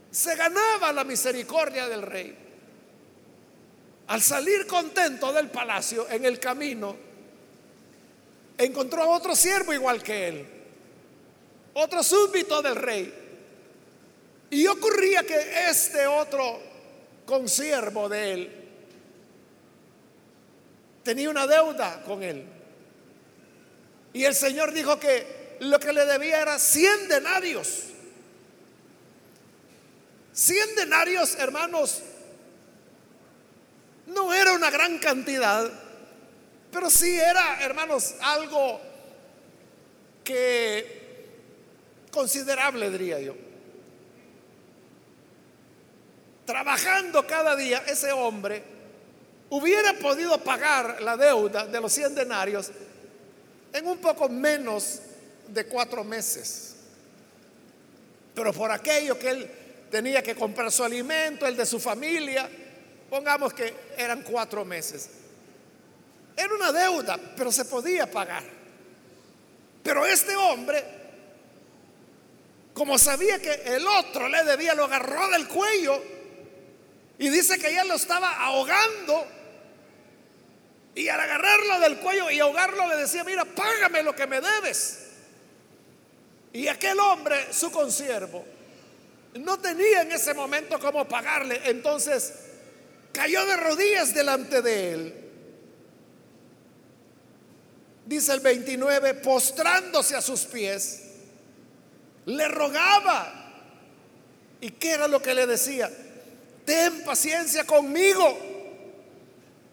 se 0.09 0.35
ganaba 0.35 0.91
la 0.93 1.03
misericordia 1.03 1.87
del 1.87 2.01
rey. 2.01 2.35
Al 4.07 4.21
salir 4.21 4.65
contento 4.65 5.33
del 5.33 5.49
palacio, 5.49 6.09
en 6.09 6.25
el 6.25 6.39
camino, 6.39 6.95
encontró 8.57 9.03
a 9.03 9.07
otro 9.09 9.35
siervo 9.35 9.73
igual 9.73 10.01
que 10.01 10.27
él 10.27 10.57
otro 11.79 12.03
súbdito 12.03 12.61
del 12.61 12.75
rey. 12.75 13.13
Y 14.49 14.65
ocurría 14.67 15.23
que 15.23 15.69
este 15.69 16.07
otro 16.07 16.59
consiervo 17.25 18.09
de 18.09 18.33
él 18.33 18.66
tenía 21.07 21.29
una 21.29 21.47
deuda 21.47 22.03
con 22.03 22.21
él. 22.21 22.43
Y 24.11 24.25
el 24.25 24.35
Señor 24.35 24.73
dijo 24.73 24.99
que 24.99 25.55
lo 25.61 25.79
que 25.79 25.93
le 25.93 26.05
debía 26.05 26.41
era 26.41 26.59
100 26.59 27.07
denarios. 27.07 27.83
100 30.33 30.75
denarios, 30.75 31.35
hermanos, 31.35 32.01
no 34.07 34.33
era 34.33 34.51
una 34.51 34.69
gran 34.69 34.97
cantidad, 34.99 35.71
pero 36.73 36.89
sí 36.89 37.17
era, 37.17 37.63
hermanos, 37.63 38.15
algo 38.19 38.81
que 40.25 41.25
considerable, 42.11 42.91
diría 42.91 43.21
yo. 43.21 43.33
Trabajando 46.45 47.25
cada 47.25 47.55
día, 47.55 47.81
ese 47.87 48.11
hombre 48.11 48.76
hubiera 49.49 49.93
podido 49.93 50.37
pagar 50.43 51.01
la 51.01 51.17
deuda 51.17 51.65
de 51.65 51.81
los 51.81 51.91
100 51.93 52.15
denarios 52.15 52.71
en 53.73 53.87
un 53.87 53.97
poco 53.99 54.29
menos 54.29 55.01
de 55.47 55.65
cuatro 55.65 56.03
meses. 56.03 56.75
Pero 58.33 58.53
por 58.53 58.71
aquello 58.71 59.17
que 59.17 59.29
él 59.29 59.51
tenía 59.89 60.21
que 60.21 60.35
comprar 60.35 60.71
su 60.71 60.83
alimento, 60.83 61.45
el 61.45 61.55
de 61.55 61.65
su 61.65 61.79
familia. 61.79 62.49
Pongamos 63.09 63.53
que 63.53 63.73
eran 63.97 64.21
cuatro 64.23 64.65
meses. 64.65 65.09
Era 66.35 66.53
una 66.53 66.71
deuda, 66.71 67.17
pero 67.35 67.51
se 67.51 67.65
podía 67.65 68.09
pagar. 68.09 68.43
Pero 69.81 70.05
este 70.05 70.35
hombre, 70.35 70.83
como 72.73 72.97
sabía 72.97 73.39
que 73.39 73.53
el 73.65 73.87
otro 73.87 74.27
le 74.27 74.43
debía, 74.43 74.75
lo 74.75 74.85
agarró 74.85 75.29
del 75.29 75.47
cuello 75.47 76.03
y 77.17 77.29
dice 77.29 77.57
que 77.57 77.73
ya 77.73 77.83
lo 77.85 77.95
estaba 77.95 78.43
ahogando. 78.43 79.25
Y 80.97 81.09
al 81.09 81.19
agarrarlo 81.19 81.79
del 81.79 81.99
cuello 81.99 82.31
y 82.31 82.39
ahogarlo 82.39 82.87
le 82.87 82.95
decía, 82.95 83.23
mira, 83.23 83.45
págame 83.45 84.01
lo 84.01 84.15
que 84.15 84.25
me 84.25 84.41
debes. 84.41 84.97
Y 86.53 86.67
aquel 86.67 86.99
hombre, 86.99 87.53
su 87.53 87.69
consiervo, 87.69 88.43
no 89.35 89.59
tenía 89.59 90.01
en 90.01 90.11
ese 90.11 90.33
momento 90.33 90.79
cómo 90.79 91.07
pagarle. 91.07 91.61
Entonces 91.65 92.33
cayó 93.13 93.45
de 93.45 93.57
rodillas 93.57 94.15
delante 94.15 94.63
de 94.63 94.91
él. 94.91 95.15
Dice 98.07 98.33
el 98.33 98.39
29, 98.39 99.13
postrándose 99.13 100.15
a 100.15 100.21
sus 100.21 100.45
pies, 100.45 101.03
le 102.25 102.47
rogaba. 102.47 103.53
¿Y 104.61 104.71
qué 104.71 104.93
era 104.93 105.07
lo 105.07 105.21
que 105.21 105.35
le 105.35 105.45
decía? 105.45 105.91
Ten 106.65 107.03
paciencia 107.03 107.65
conmigo 107.65 108.46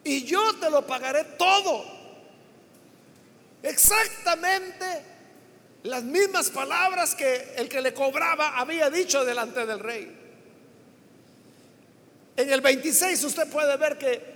y 0.05 0.25
yo 0.25 0.55
te 0.61 0.71
lo 0.71 0.87
pagaré 0.87 1.25
todo. 1.37 1.85
Exactamente 3.63 5.15
las 5.85 6.03
mismas 6.03 6.51
palabras 6.51 7.15
que 7.15 7.55
el 7.57 7.69
que 7.69 7.81
le 7.81 7.93
cobraba 7.93 8.59
había 8.59 8.91
dicho 8.91 9.25
delante 9.25 9.67
del 9.67 9.81
rey. 9.81 10.21
En 12.37 12.53
el 12.53 12.61
26 12.61 13.23
usted 13.25 13.49
puede 13.49 13.77
ver 13.77 13.99
que 13.99 14.35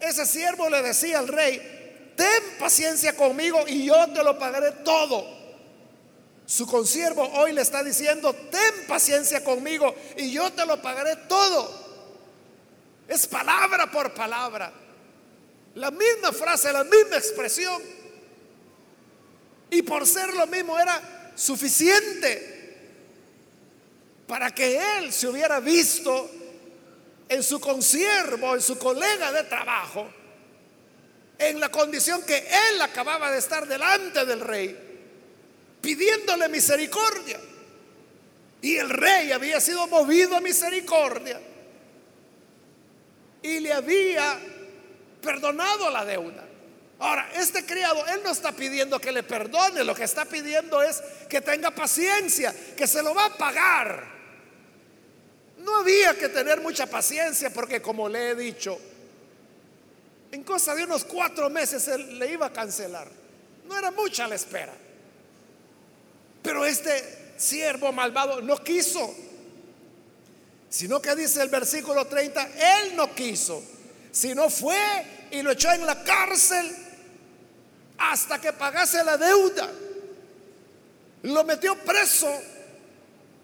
ese 0.00 0.26
siervo 0.26 0.68
le 0.70 0.82
decía 0.82 1.18
al 1.18 1.28
rey, 1.28 2.12
ten 2.16 2.42
paciencia 2.58 3.16
conmigo 3.16 3.64
y 3.66 3.86
yo 3.86 4.06
te 4.12 4.22
lo 4.22 4.38
pagaré 4.38 4.72
todo. 4.84 5.36
Su 6.46 6.66
consiervo 6.66 7.28
hoy 7.34 7.52
le 7.52 7.62
está 7.62 7.82
diciendo, 7.82 8.32
ten 8.32 8.86
paciencia 8.86 9.42
conmigo 9.42 9.94
y 10.16 10.30
yo 10.32 10.52
te 10.52 10.64
lo 10.64 10.80
pagaré 10.80 11.16
todo. 11.28 11.86
Es 13.08 13.26
palabra 13.26 13.90
por 13.90 14.14
palabra. 14.14 14.72
La 15.76 15.90
misma 15.90 16.32
frase, 16.32 16.72
la 16.72 16.84
misma 16.84 17.16
expresión. 17.16 17.82
Y 19.70 19.82
por 19.82 20.06
ser 20.06 20.32
lo 20.32 20.46
mismo 20.46 20.78
era 20.78 21.32
suficiente 21.34 22.54
para 24.26 24.54
que 24.54 24.80
él 24.98 25.12
se 25.12 25.28
hubiera 25.28 25.60
visto 25.60 26.30
en 27.28 27.42
su 27.42 27.60
consiervo, 27.60 28.54
en 28.54 28.62
su 28.62 28.78
colega 28.78 29.30
de 29.32 29.44
trabajo, 29.44 30.08
en 31.38 31.60
la 31.60 31.70
condición 31.70 32.22
que 32.22 32.38
él 32.38 32.80
acababa 32.80 33.30
de 33.30 33.38
estar 33.38 33.68
delante 33.68 34.24
del 34.24 34.40
rey, 34.40 34.76
pidiéndole 35.82 36.48
misericordia. 36.48 37.38
Y 38.62 38.76
el 38.76 38.88
rey 38.88 39.30
había 39.30 39.60
sido 39.60 39.86
movido 39.88 40.36
a 40.36 40.40
misericordia 40.40 41.38
y 43.42 43.60
le 43.60 43.72
había 43.74 44.40
perdonado 45.26 45.90
la 45.90 46.04
deuda. 46.04 46.44
Ahora, 46.98 47.28
este 47.34 47.66
criado, 47.66 48.06
él 48.06 48.20
no 48.24 48.30
está 48.30 48.52
pidiendo 48.52 48.98
que 48.98 49.12
le 49.12 49.22
perdone, 49.22 49.84
lo 49.84 49.94
que 49.94 50.04
está 50.04 50.24
pidiendo 50.24 50.80
es 50.80 51.02
que 51.28 51.40
tenga 51.42 51.70
paciencia, 51.70 52.54
que 52.74 52.86
se 52.86 53.02
lo 53.02 53.14
va 53.14 53.26
a 53.26 53.36
pagar. 53.36 54.16
No 55.58 55.76
había 55.76 56.16
que 56.16 56.28
tener 56.28 56.60
mucha 56.60 56.86
paciencia 56.86 57.50
porque 57.50 57.82
como 57.82 58.08
le 58.08 58.30
he 58.30 58.34
dicho, 58.34 58.78
en 60.32 60.42
cosa 60.42 60.74
de 60.74 60.84
unos 60.84 61.04
cuatro 61.04 61.50
meses 61.50 61.86
él 61.88 62.18
le 62.18 62.32
iba 62.32 62.46
a 62.46 62.52
cancelar. 62.52 63.08
No 63.66 63.76
era 63.76 63.90
mucha 63.90 64.26
la 64.26 64.36
espera. 64.36 64.72
Pero 66.42 66.64
este 66.64 67.34
siervo 67.36 67.92
malvado 67.92 68.40
no 68.40 68.56
quiso, 68.62 69.14
sino 70.70 71.02
que 71.02 71.14
dice 71.14 71.42
el 71.42 71.48
versículo 71.48 72.06
30, 72.06 72.48
él 72.78 72.96
no 72.96 73.14
quiso, 73.14 73.62
sino 74.12 74.48
fue 74.48 75.15
y 75.30 75.42
lo 75.42 75.52
echó 75.52 75.72
en 75.72 75.86
la 75.86 76.02
cárcel 76.02 76.74
hasta 77.98 78.40
que 78.40 78.52
pagase 78.52 79.02
la 79.04 79.16
deuda. 79.16 79.70
Lo 81.22 81.44
metió 81.44 81.76
preso 81.78 82.30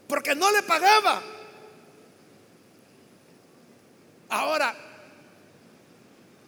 porque 0.06 0.34
no 0.34 0.50
le 0.52 0.62
pagaba. 0.62 1.22
Ahora, 4.28 4.74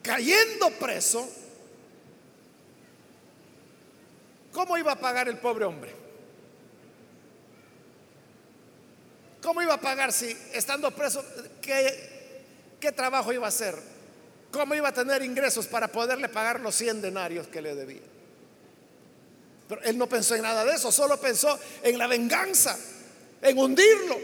cayendo 0.02 0.70
preso, 0.70 1.28
¿cómo 4.52 4.78
iba 4.78 4.92
a 4.92 4.96
pagar 4.96 5.28
el 5.28 5.38
pobre 5.38 5.64
hombre? 5.64 5.94
¿Cómo 9.42 9.60
iba 9.60 9.74
a 9.74 9.80
pagar 9.80 10.12
si 10.12 10.34
estando 10.54 10.90
preso, 10.92 11.22
qué, 11.60 12.76
qué 12.80 12.92
trabajo 12.92 13.32
iba 13.32 13.44
a 13.44 13.48
hacer? 13.48 13.93
¿Cómo 14.54 14.72
iba 14.76 14.90
a 14.90 14.92
tener 14.92 15.20
ingresos 15.24 15.66
para 15.66 15.88
poderle 15.88 16.28
pagar 16.28 16.60
los 16.60 16.76
100 16.76 17.02
denarios 17.02 17.48
que 17.48 17.60
le 17.60 17.74
debía? 17.74 18.02
Pero 19.68 19.82
él 19.82 19.98
no 19.98 20.08
pensó 20.08 20.36
en 20.36 20.42
nada 20.42 20.64
de 20.64 20.76
eso, 20.76 20.92
solo 20.92 21.20
pensó 21.20 21.58
en 21.82 21.98
la 21.98 22.06
venganza, 22.06 22.78
en 23.42 23.58
hundirlo. 23.58 24.16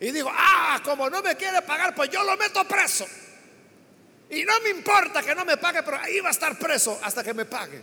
Y 0.00 0.10
dijo, 0.10 0.28
ah, 0.30 0.82
como 0.84 1.08
no 1.08 1.22
me 1.22 1.34
quiere 1.34 1.62
pagar, 1.62 1.94
pues 1.94 2.10
yo 2.10 2.22
lo 2.24 2.36
meto 2.36 2.62
preso. 2.68 3.06
Y 4.28 4.44
no 4.44 4.60
me 4.60 4.68
importa 4.68 5.22
que 5.22 5.34
no 5.34 5.46
me 5.46 5.56
pague, 5.56 5.82
pero 5.82 5.98
ahí 5.98 6.20
va 6.20 6.28
a 6.28 6.32
estar 6.32 6.58
preso 6.58 7.00
hasta 7.02 7.24
que 7.24 7.32
me 7.32 7.46
pague. 7.46 7.82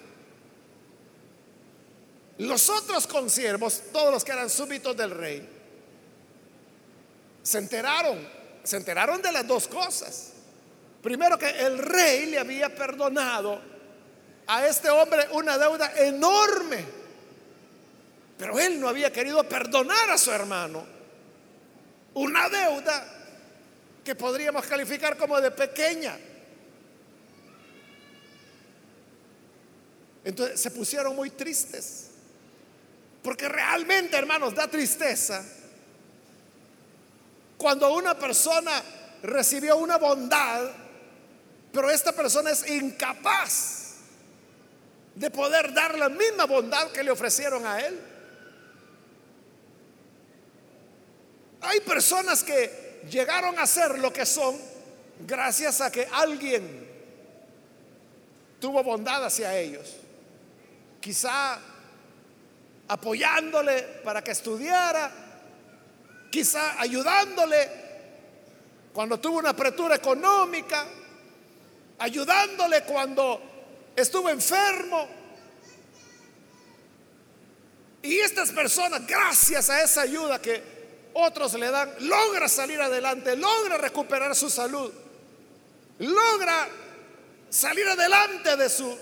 Los 2.37 2.69
otros 2.69 3.07
consiervos, 3.07 3.81
todos 3.91 4.13
los 4.13 4.23
que 4.23 4.33
eran 4.33 4.51
súbitos 4.51 4.95
del 4.95 5.09
rey, 5.09 5.49
se 7.41 7.57
enteraron, 7.57 8.19
se 8.61 8.77
enteraron 8.77 9.19
de 9.19 9.31
las 9.31 9.47
dos 9.47 9.67
cosas. 9.67 10.32
Primero 11.03 11.37
que 11.37 11.49
el 11.49 11.79
rey 11.79 12.27
le 12.27 12.39
había 12.39 12.73
perdonado 12.73 13.61
a 14.47 14.65
este 14.65 14.89
hombre 14.89 15.27
una 15.33 15.57
deuda 15.57 15.91
enorme. 15.97 16.85
Pero 18.37 18.57
él 18.57 18.79
no 18.79 18.87
había 18.87 19.11
querido 19.11 19.43
perdonar 19.43 20.09
a 20.09 20.17
su 20.17 20.31
hermano 20.31 20.85
una 22.13 22.47
deuda 22.47 23.05
que 24.05 24.15
podríamos 24.15 24.65
calificar 24.65 25.17
como 25.17 25.41
de 25.41 25.51
pequeña. 25.51 26.17
Entonces 30.23 30.61
se 30.61 30.71
pusieron 30.71 31.17
muy 31.17 31.31
tristes. 31.31 32.11
Porque 33.21 33.49
realmente, 33.49 34.15
hermanos, 34.15 34.55
da 34.55 34.69
tristeza 34.69 35.43
cuando 37.57 37.93
una 37.93 38.17
persona 38.17 38.81
recibió 39.21 39.75
una 39.75 39.97
bondad 39.97 40.82
pero 41.73 41.89
esta 41.89 42.11
persona 42.11 42.51
es 42.51 42.69
incapaz 42.69 43.95
de 45.15 45.31
poder 45.31 45.73
dar 45.73 45.97
la 45.97 46.07
misma 46.07 46.45
bondad 46.45 46.91
que 46.91 47.03
le 47.03 47.09
ofrecieron 47.09 47.65
a 47.65 47.79
él. 47.81 47.99
Hay 51.61 51.79
personas 51.79 52.43
que 52.43 53.01
llegaron 53.09 53.57
a 53.57 53.65
ser 53.65 53.97
lo 53.97 54.13
que 54.13 54.23
son 54.23 54.55
gracias 55.25 55.81
a 55.81 55.91
que 55.91 56.07
alguien 56.11 56.87
tuvo 58.59 58.83
bondad 58.83 59.25
hacia 59.25 59.57
ellos. 59.57 59.95
Quizá 61.01 61.57
apoyándole 62.87 63.81
para 64.03 64.23
que 64.23 64.31
estudiara, 64.31 65.11
quizá 66.29 66.79
ayudándole 66.79 67.67
cuando 68.93 69.19
tuvo 69.19 69.39
una 69.39 69.49
apretura 69.49 69.95
económica, 69.95 70.85
ayudándole 71.99 72.83
cuando 72.83 73.41
estuvo 73.95 74.29
enfermo. 74.29 75.07
Y 78.01 78.19
estas 78.19 78.51
personas, 78.51 79.07
gracias 79.07 79.69
a 79.69 79.81
esa 79.81 80.01
ayuda 80.01 80.41
que 80.41 80.61
otros 81.13 81.53
le 81.53 81.71
dan, 81.71 81.93
logra 82.01 82.49
salir 82.49 82.81
adelante, 82.81 83.35
logra 83.35 83.77
recuperar 83.77 84.35
su 84.35 84.49
salud, 84.49 84.91
logra 85.99 86.67
salir 87.49 87.87
adelante 87.87 88.57
de 88.57 88.69
su 88.69 88.97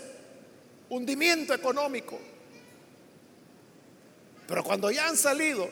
hundimiento 0.90 1.54
económico. 1.54 2.20
Pero 4.48 4.64
cuando 4.64 4.92
ya 4.92 5.08
han 5.08 5.18
salido, 5.18 5.68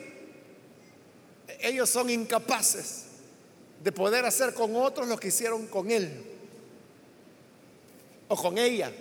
ellos 1.60 1.88
son 1.88 2.10
incapaces 2.10 3.04
de 3.84 3.92
poder 3.92 4.24
hacer 4.24 4.54
con 4.54 4.74
otros 4.74 5.06
lo 5.06 5.18
que 5.18 5.28
hicieron 5.28 5.66
con 5.66 5.90
él 5.90 6.29
o 8.30 8.36
con 8.36 8.56
ella. 8.58 8.92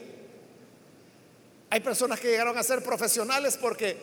Hay 1.69 1.79
personas 1.81 2.19
que 2.19 2.29
llegaron 2.29 2.57
a 2.57 2.63
ser 2.63 2.83
profesionales 2.83 3.57
porque 3.57 3.95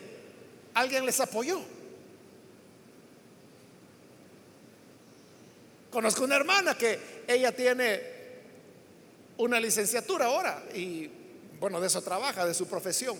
alguien 0.74 1.04
les 1.04 1.18
apoyó. 1.18 1.60
Conozco 5.90 6.24
una 6.24 6.36
hermana 6.36 6.78
que 6.78 7.24
ella 7.26 7.50
tiene 7.54 8.00
una 9.38 9.58
licenciatura 9.58 10.26
ahora 10.26 10.62
y 10.72 11.10
bueno, 11.58 11.80
de 11.80 11.88
eso 11.88 12.00
trabaja, 12.02 12.46
de 12.46 12.54
su 12.54 12.68
profesión. 12.68 13.18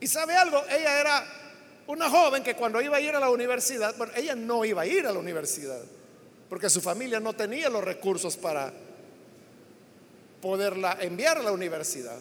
Y 0.00 0.08
sabe 0.08 0.34
algo, 0.34 0.60
ella 0.68 1.00
era 1.00 1.24
una 1.86 2.10
joven 2.10 2.42
que 2.42 2.56
cuando 2.56 2.80
iba 2.80 2.96
a 2.96 3.00
ir 3.00 3.14
a 3.14 3.20
la 3.20 3.30
universidad, 3.30 3.94
bueno, 3.96 4.12
ella 4.16 4.34
no 4.34 4.64
iba 4.64 4.82
a 4.82 4.86
ir 4.86 5.06
a 5.06 5.12
la 5.12 5.20
universidad, 5.20 5.82
porque 6.48 6.68
su 6.68 6.80
familia 6.80 7.20
no 7.20 7.32
tenía 7.34 7.68
los 7.68 7.84
recursos 7.84 8.36
para 8.36 8.72
poderla 10.40 10.98
enviar 11.00 11.38
a 11.38 11.42
la 11.42 11.52
universidad. 11.52 12.18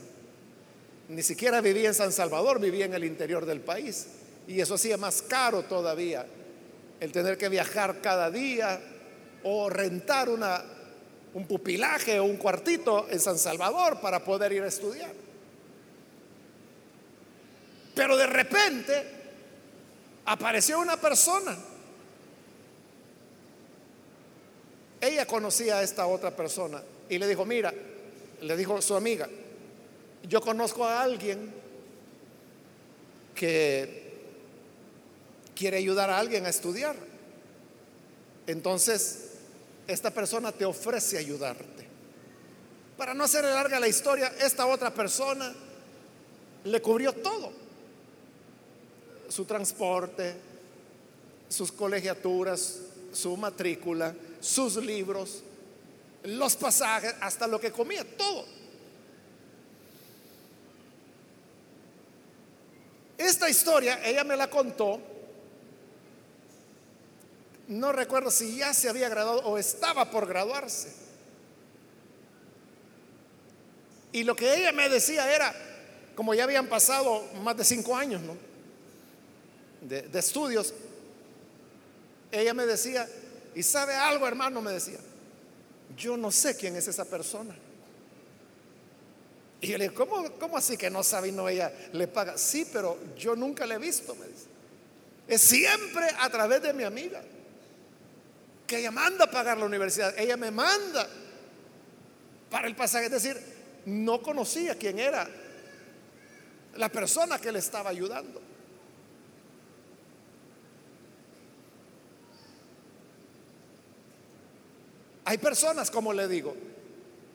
Ni 1.10 1.24
siquiera 1.24 1.62
vivía 1.62 1.88
en 1.88 1.94
San 1.94 2.12
Salvador, 2.12 2.60
vivía 2.60 2.86
en 2.86 2.94
el 2.94 3.04
interior 3.04 3.46
del 3.46 3.62
país. 3.62 4.08
Y 4.48 4.60
eso 4.62 4.76
hacía 4.76 4.98
más 4.98 5.22
caro 5.22 5.64
todavía 5.64 6.26
el 7.00 7.12
tener 7.12 7.38
que 7.38 7.50
viajar 7.50 8.02
cada 8.02 8.30
día 8.30 8.80
o 9.44 9.70
rentar 9.70 10.30
un 10.30 11.48
pupilaje 11.48 12.20
o 12.20 12.26
un 12.26 12.38
cuartito 12.38 13.08
en 13.10 13.20
San 13.20 13.38
Salvador 13.38 14.00
para 14.02 14.24
poder 14.24 14.52
ir 14.52 14.64
a 14.64 14.68
estudiar. 14.68 15.14
Pero 17.96 18.18
de 18.18 18.28
repente 18.28 19.04
apareció 20.26 20.80
una 20.80 20.98
persona. 20.98 21.58
Ella 25.02 25.26
conocía 25.26 25.78
a 25.78 25.84
esta 25.84 26.06
otra 26.06 26.36
persona 26.36 26.82
y 27.08 27.18
le 27.18 27.28
dijo, 27.28 27.46
mira, 27.46 27.74
le 28.42 28.58
dijo 28.58 28.82
su 28.82 28.96
amiga, 28.96 29.30
yo 30.28 30.42
conozco 30.42 30.86
a 30.86 31.02
alguien 31.02 31.54
que 33.36 34.10
quiere 35.56 35.78
ayudar 35.78 36.10
a 36.10 36.20
alguien 36.20 36.46
a 36.46 36.50
estudiar. 36.50 36.96
Entonces, 38.48 39.32
esta 39.88 40.12
persona 40.12 40.52
te 40.52 40.66
ofrece 40.66 41.18
ayudarte. 41.18 41.88
Para 42.98 43.14
no 43.14 43.24
hacer 43.24 43.44
larga 43.44 43.80
la 43.80 43.88
historia, 43.88 44.34
esta 44.42 44.66
otra 44.66 44.94
persona 44.94 45.54
le 46.64 46.82
cubrió 46.82 47.14
todo. 47.14 47.52
Su 49.30 49.46
transporte, 49.46 50.36
sus 51.48 51.72
colegiaturas, 51.72 52.80
su 53.14 53.36
matrícula, 53.38 54.14
sus 54.40 54.76
libros, 54.78 55.44
los 56.24 56.56
pasajes, 56.56 57.16
hasta 57.22 57.48
lo 57.48 57.60
que 57.60 57.72
comía, 57.72 58.06
todo. 58.18 58.46
Esta 63.18 63.50
historia 63.50 64.00
ella 64.06 64.24
me 64.24 64.36
la 64.36 64.50
contó. 64.50 65.00
No 67.68 67.92
recuerdo 67.92 68.32
si 68.32 68.58
ya 68.58 68.74
se 68.74 68.90
había 68.90 69.10
graduado 69.10 69.42
o 69.42 69.58
estaba 69.58 70.10
por 70.10 70.26
graduarse. 70.26 70.92
Y 74.12 74.24
lo 74.24 74.36
que 74.36 74.56
ella 74.56 74.72
me 74.72 74.90
decía 74.90 75.34
era, 75.34 75.54
como 76.16 76.34
ya 76.34 76.46
habían 76.46 76.68
pasado 76.68 77.24
más 77.44 77.56
de 77.58 77.64
cinco 77.64 77.96
años 77.96 78.22
de, 79.82 80.02
de 80.02 80.20
estudios, 80.20 80.74
ella 82.32 82.54
me 82.54 82.66
decía, 82.66 83.08
y 83.54 83.64
sabe 83.64 83.96
algo 83.96 84.28
hermano, 84.28 84.62
me 84.62 84.72
decía, 84.72 84.98
yo 86.00 86.16
no 86.16 86.32
sé 86.32 86.56
quién 86.56 86.76
es 86.78 86.88
esa 86.88 87.06
persona. 87.06 87.54
Y 89.62 89.68
yo 89.68 89.78
le 89.78 89.90
digo, 89.90 90.08
¿cómo, 90.40 90.58
así 90.58 90.78
que 90.78 90.90
no 90.90 91.04
sabe 91.04 91.28
y 91.28 91.32
no 91.34 91.50
ella 91.50 91.72
le 91.92 92.08
paga? 92.08 92.38
Sí, 92.38 92.66
pero 92.72 92.98
yo 93.18 93.36
nunca 93.36 93.66
le 93.66 93.76
he 93.76 93.78
visto, 93.78 94.16
me 94.16 94.26
dice. 94.26 94.46
Es 95.28 95.42
siempre 95.42 96.08
a 96.18 96.30
través 96.30 96.62
de 96.62 96.74
mi 96.74 96.84
amiga, 96.84 97.22
que 98.66 98.80
ella 98.80 98.92
manda 98.92 99.26
a 99.26 99.32
pagar 99.32 99.58
la 99.58 99.66
universidad, 99.66 100.18
ella 100.18 100.38
me 100.38 100.50
manda 100.50 101.08
para 102.50 102.68
el 102.68 102.76
pasaje. 102.76 103.08
Es 103.08 103.12
decir, 103.12 103.38
no 103.86 104.22
conocía 104.22 104.76
quién 104.76 104.98
era 104.98 105.30
la 106.78 106.90
persona 106.90 107.38
que 107.40 107.52
le 107.52 107.60
estaba 107.60 107.90
ayudando. 107.90 108.42
Hay 115.30 115.38
personas, 115.38 115.92
como 115.92 116.12
le 116.12 116.28
digo, 116.28 116.58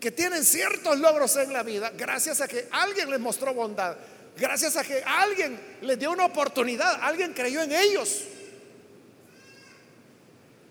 que 0.01 0.11
tienen 0.11 0.45
ciertos 0.45 0.99
logros 0.99 1.37
en 1.37 1.53
la 1.53 1.63
vida 1.63 1.93
gracias 1.97 2.41
a 2.41 2.49
que 2.49 2.67
alguien 2.73 3.09
les 3.09 3.21
mostró 3.21 3.55
bondad, 3.55 3.97
gracias 4.37 4.77
a 4.77 4.83
que 4.83 5.01
alguien 5.05 5.79
les 5.81 5.97
dio 5.97 6.11
una 6.11 6.25
oportunidad, 6.25 6.99
alguien 7.01 7.33
creyó 7.33 7.63
en 7.63 7.71
ellos. 7.71 8.23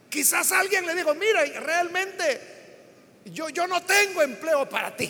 Quizás 0.09 0.51
alguien 0.51 0.86
le 0.86 0.95
dijo, 0.95 1.15
mira, 1.15 1.45
realmente 1.62 2.41
yo, 3.23 3.47
yo 3.47 3.67
no 3.67 3.81
tengo 3.83 4.21
empleo 4.21 4.67
para 4.67 4.93
ti, 4.93 5.09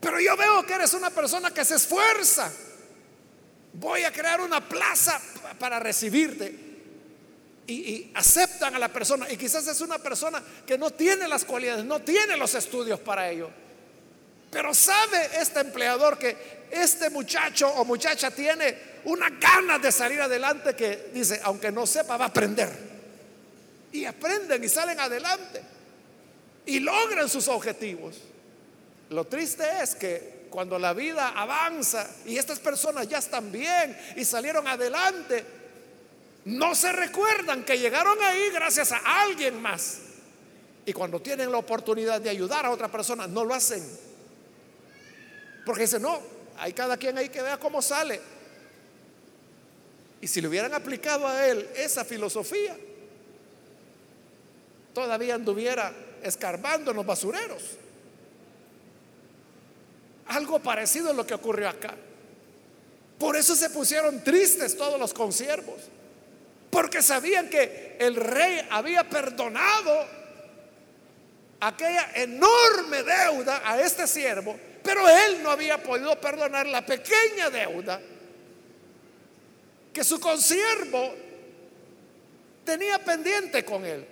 pero 0.00 0.18
yo 0.20 0.38
veo 0.38 0.64
que 0.64 0.72
eres 0.72 0.94
una 0.94 1.10
persona 1.10 1.52
que 1.52 1.66
se 1.66 1.74
esfuerza. 1.74 2.50
Voy 3.74 4.04
a 4.04 4.10
crear 4.10 4.40
una 4.40 4.66
plaza 4.66 5.20
para 5.58 5.78
recibirte 5.78 6.67
y, 7.68 8.10
aceptan 8.14 8.74
a 8.74 8.78
la 8.78 8.88
persona. 8.88 9.30
Y 9.30 9.36
quizás 9.36 9.66
es 9.68 9.80
una 9.80 9.98
persona 9.98 10.42
que 10.66 10.78
no 10.78 10.90
tiene 10.90 11.28
las 11.28 11.44
cualidades, 11.44 11.84
no 11.84 12.00
tiene 12.00 12.36
los 12.36 12.54
estudios 12.54 12.98
para 13.00 13.30
ello. 13.30 13.50
Pero 14.50 14.74
sabe 14.74 15.28
este 15.38 15.60
empleador 15.60 16.18
que 16.18 16.66
este 16.70 17.10
muchacho 17.10 17.68
o 17.68 17.84
muchacha 17.84 18.30
tiene 18.30 18.98
una 19.04 19.28
ganas 19.30 19.82
de 19.82 19.92
salir 19.92 20.20
adelante 20.20 20.74
que 20.74 21.10
dice, 21.12 21.40
aunque 21.44 21.70
no 21.70 21.86
sepa, 21.86 22.16
va 22.16 22.26
a 22.26 22.28
aprender. 22.28 22.70
Y 23.92 24.06
aprenden 24.06 24.64
y 24.64 24.68
salen 24.68 24.98
adelante. 24.98 25.62
Y 26.64 26.80
logran 26.80 27.28
sus 27.28 27.48
objetivos. 27.48 28.16
Lo 29.10 29.26
triste 29.26 29.64
es 29.82 29.94
que 29.94 30.38
cuando 30.50 30.78
la 30.78 30.94
vida 30.94 31.28
avanza 31.28 32.08
y 32.24 32.38
estas 32.38 32.58
personas 32.58 33.06
ya 33.08 33.18
están 33.18 33.52
bien 33.52 33.96
y 34.16 34.24
salieron 34.24 34.66
adelante, 34.66 35.57
no 36.48 36.74
se 36.74 36.92
recuerdan 36.92 37.62
que 37.62 37.78
llegaron 37.78 38.16
ahí 38.22 38.48
gracias 38.50 38.92
a 38.92 39.22
alguien 39.22 39.60
más. 39.60 39.98
Y 40.86 40.94
cuando 40.94 41.20
tienen 41.20 41.52
la 41.52 41.58
oportunidad 41.58 42.22
de 42.22 42.30
ayudar 42.30 42.64
a 42.64 42.70
otra 42.70 42.90
persona, 42.90 43.26
no 43.26 43.44
lo 43.44 43.52
hacen. 43.52 43.86
Porque 45.66 45.82
dicen, 45.82 46.00
no, 46.00 46.18
hay 46.56 46.72
cada 46.72 46.96
quien 46.96 47.18
ahí 47.18 47.28
que 47.28 47.42
vea 47.42 47.58
cómo 47.58 47.82
sale. 47.82 48.18
Y 50.22 50.26
si 50.26 50.40
le 50.40 50.48
hubieran 50.48 50.72
aplicado 50.72 51.28
a 51.28 51.46
él 51.46 51.68
esa 51.76 52.02
filosofía, 52.02 52.74
todavía 54.94 55.34
anduviera 55.34 55.92
escarbando 56.22 56.92
en 56.92 56.96
los 56.96 57.04
basureros. 57.04 57.62
Algo 60.28 60.60
parecido 60.60 61.10
a 61.10 61.12
lo 61.12 61.26
que 61.26 61.34
ocurrió 61.34 61.68
acá. 61.68 61.94
Por 63.18 63.36
eso 63.36 63.54
se 63.54 63.68
pusieron 63.68 64.24
tristes 64.24 64.78
todos 64.78 64.98
los 64.98 65.12
consiervos. 65.12 65.90
Porque 66.70 67.02
sabían 67.02 67.48
que 67.48 67.96
el 67.98 68.16
rey 68.16 68.66
había 68.70 69.08
perdonado 69.08 70.06
aquella 71.60 72.10
enorme 72.14 73.02
deuda 73.02 73.62
a 73.64 73.80
este 73.80 74.06
siervo, 74.06 74.58
pero 74.82 75.08
él 75.08 75.42
no 75.42 75.50
había 75.50 75.82
podido 75.82 76.20
perdonar 76.20 76.66
la 76.66 76.84
pequeña 76.84 77.50
deuda 77.50 78.00
que 79.92 80.04
su 80.04 80.20
consiervo 80.20 81.14
tenía 82.64 82.98
pendiente 83.02 83.64
con 83.64 83.84
él. 83.84 84.06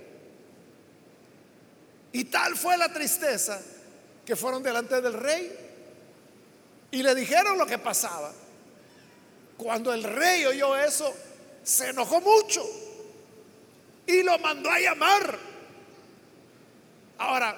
Y 2.13 2.25
tal 2.25 2.57
fue 2.57 2.77
la 2.79 2.93
tristeza 2.93 3.61
que 4.25 4.35
fueron 4.35 4.63
delante 4.63 5.01
del 5.01 5.13
rey 5.13 5.55
y 6.91 7.03
le 7.03 7.15
dijeron 7.15 7.59
lo 7.59 7.67
que 7.67 7.79
pasaba. 7.79 8.33
Cuando 9.57 9.93
el 9.93 10.03
rey 10.03 10.45
oyó 10.47 10.77
eso, 10.77 11.15
se 11.67 11.89
enojó 11.89 12.21
mucho 12.21 12.65
y 14.07 14.23
lo 14.23 14.39
mandó 14.39 14.71
a 14.71 14.79
llamar. 14.79 15.37
Ahora, 17.19 17.57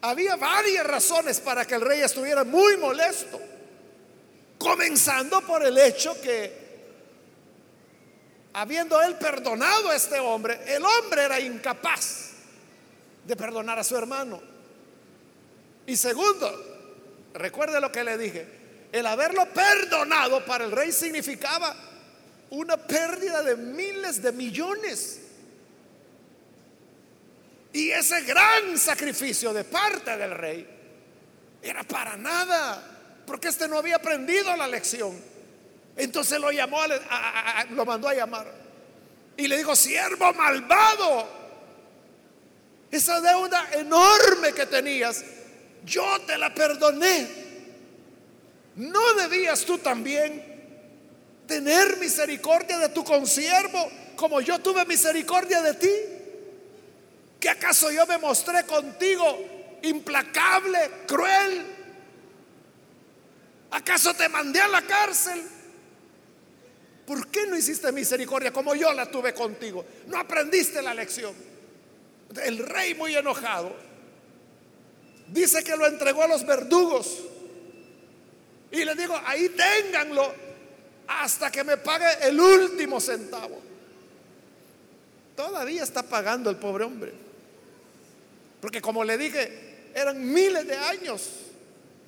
había 0.00 0.36
varias 0.36 0.86
razones 0.86 1.38
para 1.38 1.66
que 1.66 1.74
el 1.74 1.82
rey 1.82 2.00
estuviera 2.00 2.44
muy 2.44 2.78
molesto, 2.78 3.38
comenzando 4.58 5.42
por 5.42 5.66
el 5.66 5.76
hecho 5.76 6.18
que, 6.22 6.64
habiendo 8.54 9.02
él 9.02 9.16
perdonado 9.16 9.90
a 9.90 9.96
este 9.96 10.18
hombre, 10.18 10.58
el 10.66 10.82
hombre 10.82 11.24
era 11.24 11.38
incapaz 11.38 12.30
de 13.22 13.36
perdonar 13.36 13.78
a 13.78 13.84
su 13.84 13.98
hermano. 13.98 14.40
Y 15.86 15.94
segundo, 15.98 17.28
recuerde 17.34 17.82
lo 17.82 17.92
que 17.92 18.02
le 18.02 18.16
dije, 18.16 18.48
el 18.92 19.04
haberlo 19.04 19.44
perdonado 19.52 20.42
para 20.46 20.64
el 20.64 20.72
rey 20.72 20.90
significaba 20.90 21.83
una 22.54 22.76
pérdida 22.76 23.42
de 23.42 23.56
miles 23.56 24.22
de 24.22 24.32
millones. 24.32 25.20
Y 27.72 27.90
ese 27.90 28.22
gran 28.22 28.78
sacrificio 28.78 29.52
de 29.52 29.64
parte 29.64 30.16
del 30.16 30.30
rey 30.30 30.66
era 31.60 31.82
para 31.82 32.16
nada, 32.16 33.22
porque 33.26 33.48
este 33.48 33.66
no 33.66 33.78
había 33.78 33.96
aprendido 33.96 34.56
la 34.56 34.68
lección. 34.68 35.20
Entonces 35.96 36.38
lo 36.38 36.52
llamó, 36.52 36.78
lo 37.70 37.84
mandó 37.84 38.08
a 38.08 38.14
llamar. 38.14 38.46
Y 39.36 39.48
le 39.48 39.56
digo, 39.56 39.74
siervo 39.74 40.32
malvado, 40.34 41.28
esa 42.90 43.20
deuda 43.20 43.70
enorme 43.72 44.52
que 44.52 44.66
tenías, 44.66 45.24
yo 45.84 46.20
te 46.26 46.38
la 46.38 46.54
perdoné. 46.54 47.44
¿No 48.76 49.14
debías 49.14 49.64
tú 49.64 49.78
también 49.78 50.53
tener 51.46 51.98
misericordia 51.98 52.78
de 52.78 52.88
tu 52.88 53.04
consiervo 53.04 53.90
como 54.16 54.40
yo 54.40 54.58
tuve 54.60 54.84
misericordia 54.84 55.62
de 55.62 55.74
ti? 55.74 55.92
¿Que 57.40 57.50
acaso 57.50 57.90
yo 57.90 58.06
me 58.06 58.18
mostré 58.18 58.64
contigo 58.64 59.78
implacable, 59.82 60.78
cruel? 61.06 61.62
¿Acaso 63.70 64.14
te 64.14 64.28
mandé 64.28 64.60
a 64.60 64.68
la 64.68 64.82
cárcel? 64.82 65.42
¿Por 67.06 67.28
qué 67.28 67.46
no 67.46 67.56
hiciste 67.56 67.92
misericordia 67.92 68.52
como 68.52 68.74
yo 68.74 68.92
la 68.92 69.10
tuve 69.10 69.34
contigo? 69.34 69.84
No 70.06 70.18
aprendiste 70.18 70.80
la 70.80 70.94
lección. 70.94 71.34
El 72.42 72.58
rey 72.58 72.94
muy 72.94 73.14
enojado 73.14 73.74
dice 75.28 75.62
que 75.62 75.76
lo 75.76 75.86
entregó 75.86 76.22
a 76.22 76.28
los 76.28 76.46
verdugos. 76.46 77.18
Y 78.70 78.84
le 78.84 78.94
digo, 78.94 79.20
ahí 79.26 79.50
ténganlo 79.50 80.34
hasta 81.06 81.50
que 81.50 81.64
me 81.64 81.76
pague 81.76 82.06
el 82.28 82.40
último 82.40 83.00
centavo. 83.00 83.60
Todavía 85.36 85.82
está 85.82 86.02
pagando 86.02 86.50
el 86.50 86.56
pobre 86.56 86.84
hombre. 86.84 87.12
Porque 88.60 88.80
como 88.80 89.04
le 89.04 89.18
dije, 89.18 89.90
eran 89.94 90.32
miles 90.32 90.66
de 90.66 90.76
años 90.76 91.30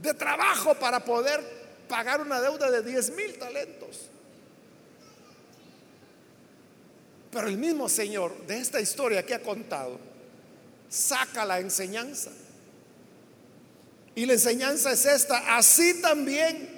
de 0.00 0.14
trabajo 0.14 0.74
para 0.74 1.04
poder 1.04 1.42
pagar 1.88 2.20
una 2.20 2.40
deuda 2.40 2.70
de 2.70 2.82
10 2.82 3.10
mil 3.16 3.38
talentos. 3.38 4.08
Pero 7.30 7.48
el 7.48 7.58
mismo 7.58 7.88
Señor 7.88 8.46
de 8.46 8.58
esta 8.58 8.80
historia 8.80 9.24
que 9.24 9.34
ha 9.34 9.42
contado 9.42 9.98
saca 10.88 11.44
la 11.44 11.60
enseñanza. 11.60 12.30
Y 14.14 14.24
la 14.24 14.32
enseñanza 14.32 14.92
es 14.92 15.04
esta, 15.04 15.56
así 15.56 16.00
también 16.00 16.75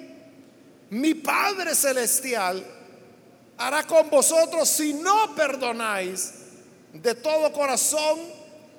mi 0.91 1.13
Padre 1.13 1.75
Celestial 1.75 2.65
hará 3.57 3.83
con 3.83 4.09
vosotros 4.09 4.67
si 4.69 4.93
no 4.93 5.35
perdonáis 5.35 6.33
de 6.93 7.13
todo 7.15 7.51
corazón 7.53 8.19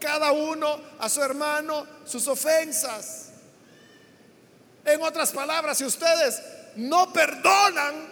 cada 0.01 0.33
uno 0.33 0.81
a 0.99 1.09
su 1.09 1.23
hermano 1.23 1.87
sus 2.05 2.27
ofensas. 2.27 3.29
En 4.85 5.03
otras 5.03 5.31
palabras, 5.31 5.79
si 5.79 5.85
ustedes 5.85 6.41
no 6.77 7.13
perdonan, 7.13 8.09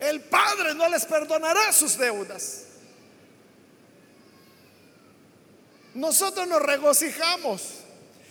el 0.00 0.20
Padre 0.22 0.74
no 0.74 0.88
les 0.88 1.04
perdonará 1.04 1.72
sus 1.72 1.96
deudas. 1.96 2.64
Nosotros 5.94 6.46
nos 6.48 6.60
regocijamos 6.60 7.62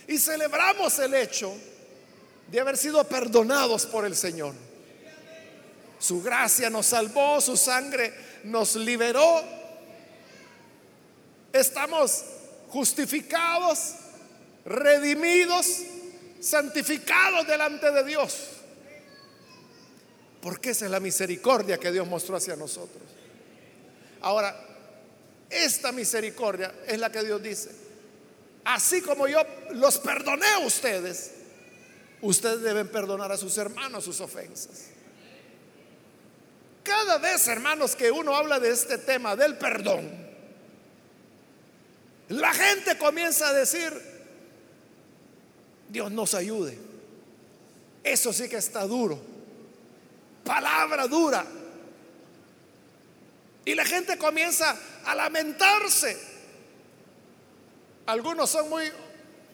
y 0.08 0.18
celebramos 0.18 1.00
el 1.00 1.14
hecho 1.14 1.56
de 2.48 2.60
haber 2.60 2.78
sido 2.78 3.04
perdonados 3.06 3.86
por 3.86 4.06
el 4.06 4.16
Señor. 4.16 4.54
Su 6.00 6.22
gracia 6.22 6.70
nos 6.70 6.88
salvó, 6.88 7.42
su 7.42 7.58
sangre 7.58 8.14
nos 8.44 8.76
liberó. 8.76 9.44
Estamos 11.52 12.24
justificados, 12.70 13.96
redimidos, 14.66 15.68
santificados 16.40 17.48
delante 17.48 17.92
de 17.92 18.04
Dios. 18.04 18.50
Porque 20.42 20.72
esa 20.72 20.86
es 20.86 20.92
la 20.92 21.00
misericordia 21.00 21.80
que 21.80 21.92
Dios 21.92 22.08
mostró 22.08 22.36
hacia 22.36 22.56
nosotros. 22.56 23.02
Ahora, 24.22 24.56
esta 25.50 25.92
misericordia 25.92 26.74
es 26.88 27.00
la 27.00 27.12
que 27.12 27.24
Dios 27.24 27.42
dice. 27.42 27.72
Así 28.66 29.02
como 29.02 29.28
yo 29.28 29.40
los 29.72 29.98
perdoné 30.00 30.48
a 30.48 30.60
ustedes, 30.60 31.32
ustedes 32.22 32.62
deben 32.62 32.88
perdonar 32.88 33.32
a 33.32 33.38
sus 33.38 33.58
hermanos 33.58 34.04
sus 34.04 34.20
ofensas. 34.22 34.90
Cada 36.84 37.18
vez, 37.18 37.48
hermanos, 37.48 37.96
que 37.96 38.12
uno 38.12 38.36
habla 38.36 38.60
de 38.60 38.70
este 38.70 38.98
tema 39.00 39.36
del 39.36 39.58
perdón, 39.58 40.26
la 42.30 42.54
gente 42.54 42.98
comienza 42.98 43.48
a 43.48 43.54
decir, 43.54 43.92
Dios 45.90 46.12
nos 46.12 46.34
ayude. 46.34 46.78
Eso 48.04 48.32
sí 48.34 48.48
que 48.48 48.58
está 48.58 48.86
duro. 48.86 49.20
Palabra 50.44 51.08
dura. 51.08 51.46
Y 53.66 53.74
la 53.74 53.84
gente 53.84 54.18
comienza 54.18 54.78
a 55.06 55.16
lamentarse. 55.16 56.36
Algunos 58.06 58.50
son 58.50 58.70
muy 58.70 58.92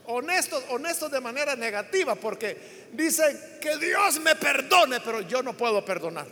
honestos, 0.05 0.63
honestos 0.69 1.11
de 1.11 1.19
manera 1.19 1.55
negativa, 1.55 2.15
porque 2.15 2.89
dicen 2.91 3.39
que 3.61 3.77
Dios 3.77 4.19
me 4.19 4.35
perdone, 4.35 4.99
pero 5.01 5.21
yo 5.21 5.41
no 5.43 5.55
puedo 5.55 5.83
perdonar. 5.83 6.27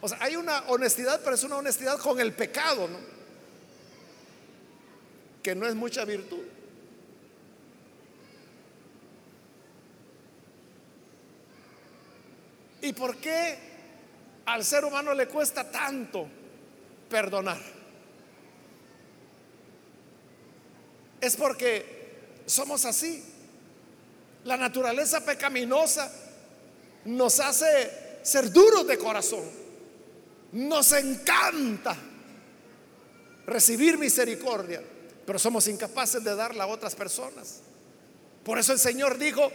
O 0.00 0.08
sea, 0.08 0.18
hay 0.20 0.36
una 0.36 0.64
honestidad, 0.68 1.20
pero 1.22 1.36
es 1.36 1.44
una 1.44 1.56
honestidad 1.56 1.98
con 1.98 2.18
el 2.18 2.32
pecado, 2.32 2.88
¿no? 2.88 2.98
Que 5.42 5.54
no 5.54 5.66
es 5.66 5.74
mucha 5.74 6.04
virtud. 6.04 6.42
¿Y 12.80 12.92
por 12.92 13.16
qué 13.18 13.56
al 14.44 14.64
ser 14.64 14.84
humano 14.84 15.14
le 15.14 15.28
cuesta 15.28 15.70
tanto 15.70 16.28
perdonar? 17.08 17.60
Es 21.20 21.36
porque 21.36 22.01
somos 22.52 22.84
así. 22.84 23.22
La 24.44 24.56
naturaleza 24.56 25.24
pecaminosa 25.24 26.12
nos 27.04 27.40
hace 27.40 28.20
ser 28.22 28.52
duros 28.52 28.86
de 28.86 28.98
corazón. 28.98 29.44
Nos 30.52 30.92
encanta 30.92 31.96
recibir 33.46 33.98
misericordia, 33.98 34.82
pero 35.26 35.38
somos 35.38 35.66
incapaces 35.66 36.22
de 36.22 36.34
darla 36.34 36.64
a 36.64 36.68
otras 36.68 36.94
personas. 36.94 37.60
Por 38.44 38.58
eso 38.58 38.72
el 38.72 38.78
Señor 38.78 39.18
dijo, 39.18 39.50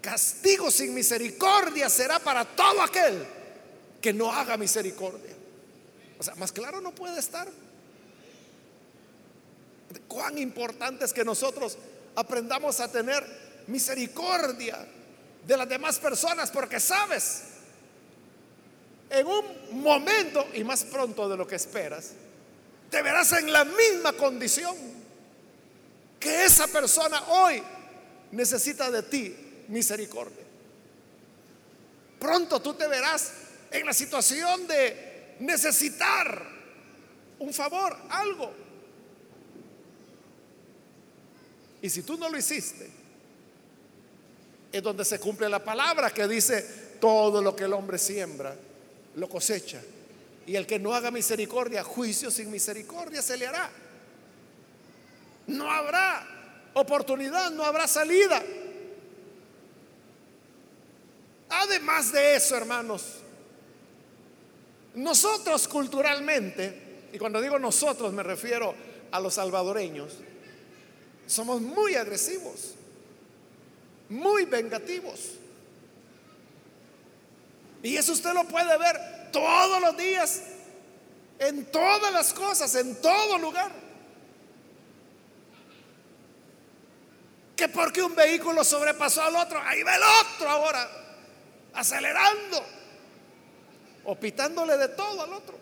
castigo 0.00 0.70
sin 0.70 0.92
misericordia 0.94 1.88
será 1.88 2.18
para 2.18 2.44
todo 2.44 2.82
aquel 2.82 3.24
que 4.00 4.12
no 4.12 4.30
haga 4.32 4.56
misericordia. 4.56 5.34
O 6.18 6.22
sea, 6.22 6.34
más 6.34 6.52
claro 6.52 6.80
no 6.80 6.94
puede 6.94 7.18
estar. 7.18 7.48
Cuán 10.08 10.38
importante 10.38 11.04
es 11.04 11.12
que 11.12 11.24
nosotros 11.24 11.78
aprendamos 12.14 12.80
a 12.80 12.90
tener 12.90 13.24
misericordia 13.66 14.86
de 15.46 15.56
las 15.56 15.68
demás 15.68 15.98
personas, 15.98 16.50
porque 16.50 16.80
sabes, 16.80 17.42
en 19.10 19.26
un 19.26 19.82
momento 19.82 20.46
y 20.54 20.64
más 20.64 20.84
pronto 20.84 21.28
de 21.28 21.36
lo 21.36 21.46
que 21.46 21.56
esperas, 21.56 22.12
te 22.90 23.02
verás 23.02 23.32
en 23.32 23.52
la 23.52 23.64
misma 23.64 24.12
condición 24.12 24.76
que 26.20 26.44
esa 26.44 26.68
persona 26.68 27.22
hoy 27.28 27.62
necesita 28.30 28.90
de 28.90 29.02
ti 29.02 29.64
misericordia. 29.68 30.44
Pronto 32.18 32.60
tú 32.60 32.74
te 32.74 32.86
verás 32.86 33.32
en 33.70 33.84
la 33.84 33.92
situación 33.92 34.66
de 34.66 35.36
necesitar 35.40 36.46
un 37.40 37.52
favor, 37.52 37.96
algo. 38.10 38.52
Y 41.82 41.90
si 41.90 42.02
tú 42.02 42.16
no 42.16 42.28
lo 42.28 42.38
hiciste, 42.38 42.88
es 44.70 44.82
donde 44.82 45.04
se 45.04 45.18
cumple 45.18 45.48
la 45.48 45.62
palabra 45.62 46.10
que 46.10 46.26
dice, 46.28 46.96
todo 47.00 47.42
lo 47.42 47.54
que 47.54 47.64
el 47.64 47.72
hombre 47.72 47.98
siembra, 47.98 48.56
lo 49.16 49.28
cosecha. 49.28 49.82
Y 50.46 50.54
el 50.54 50.66
que 50.66 50.78
no 50.78 50.94
haga 50.94 51.10
misericordia, 51.10 51.82
juicio 51.82 52.30
sin 52.30 52.50
misericordia 52.50 53.20
se 53.20 53.36
le 53.36 53.48
hará. 53.48 53.68
No 55.48 55.70
habrá 55.70 56.70
oportunidad, 56.74 57.50
no 57.50 57.64
habrá 57.64 57.88
salida. 57.88 58.40
Además 61.50 62.12
de 62.12 62.36
eso, 62.36 62.56
hermanos, 62.56 63.02
nosotros 64.94 65.66
culturalmente, 65.66 67.08
y 67.12 67.18
cuando 67.18 67.40
digo 67.40 67.58
nosotros 67.58 68.12
me 68.12 68.22
refiero 68.22 68.74
a 69.10 69.20
los 69.20 69.34
salvadoreños, 69.34 70.18
somos 71.26 71.60
muy 71.60 71.94
agresivos, 71.94 72.74
muy 74.08 74.44
vengativos. 74.44 75.32
Y 77.82 77.96
eso 77.96 78.12
usted 78.12 78.32
lo 78.32 78.44
puede 78.44 78.76
ver 78.78 79.30
todos 79.32 79.80
los 79.80 79.96
días, 79.96 80.42
en 81.38 81.64
todas 81.66 82.12
las 82.12 82.32
cosas, 82.32 82.74
en 82.76 83.00
todo 83.00 83.38
lugar. 83.38 83.72
Que 87.56 87.68
porque 87.68 88.02
un 88.02 88.14
vehículo 88.14 88.62
sobrepasó 88.64 89.22
al 89.22 89.36
otro, 89.36 89.60
ahí 89.60 89.82
va 89.82 89.96
el 89.96 90.02
otro 90.02 90.48
ahora, 90.48 90.88
acelerando 91.74 92.64
o 94.04 94.14
pitándole 94.16 94.76
de 94.76 94.88
todo 94.88 95.22
al 95.22 95.32
otro. 95.32 95.58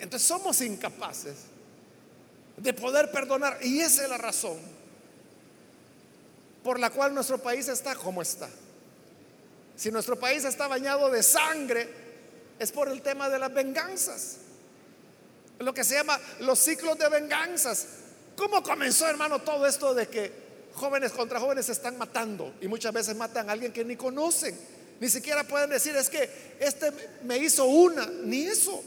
Entonces 0.00 0.26
somos 0.26 0.60
incapaces 0.62 1.34
de 2.56 2.72
poder 2.72 3.10
perdonar. 3.10 3.58
Y 3.62 3.80
esa 3.80 4.04
es 4.04 4.08
la 4.08 4.18
razón 4.18 4.58
por 6.64 6.78
la 6.78 6.90
cual 6.90 7.14
nuestro 7.14 7.38
país 7.38 7.68
está 7.68 7.94
como 7.94 8.22
está. 8.22 8.48
Si 9.76 9.90
nuestro 9.90 10.18
país 10.18 10.44
está 10.44 10.68
bañado 10.68 11.10
de 11.10 11.22
sangre, 11.22 11.88
es 12.58 12.72
por 12.72 12.88
el 12.88 13.00
tema 13.02 13.28
de 13.28 13.38
las 13.38 13.52
venganzas. 13.52 14.36
Lo 15.58 15.72
que 15.72 15.84
se 15.84 15.94
llama 15.94 16.18
los 16.40 16.58
ciclos 16.58 16.98
de 16.98 17.08
venganzas. 17.08 17.86
¿Cómo 18.36 18.62
comenzó, 18.62 19.06
hermano, 19.06 19.40
todo 19.40 19.66
esto 19.66 19.94
de 19.94 20.08
que 20.08 20.32
jóvenes 20.74 21.12
contra 21.12 21.40
jóvenes 21.40 21.66
se 21.66 21.72
están 21.72 21.98
matando? 21.98 22.54
Y 22.60 22.68
muchas 22.68 22.92
veces 22.92 23.16
matan 23.16 23.48
a 23.48 23.52
alguien 23.52 23.72
que 23.72 23.84
ni 23.84 23.96
conocen. 23.96 24.58
Ni 24.98 25.08
siquiera 25.08 25.44
pueden 25.44 25.70
decir, 25.70 25.96
es 25.96 26.10
que 26.10 26.56
este 26.58 26.90
me 27.24 27.38
hizo 27.38 27.64
una, 27.64 28.06
ni 28.06 28.42
eso. 28.42 28.82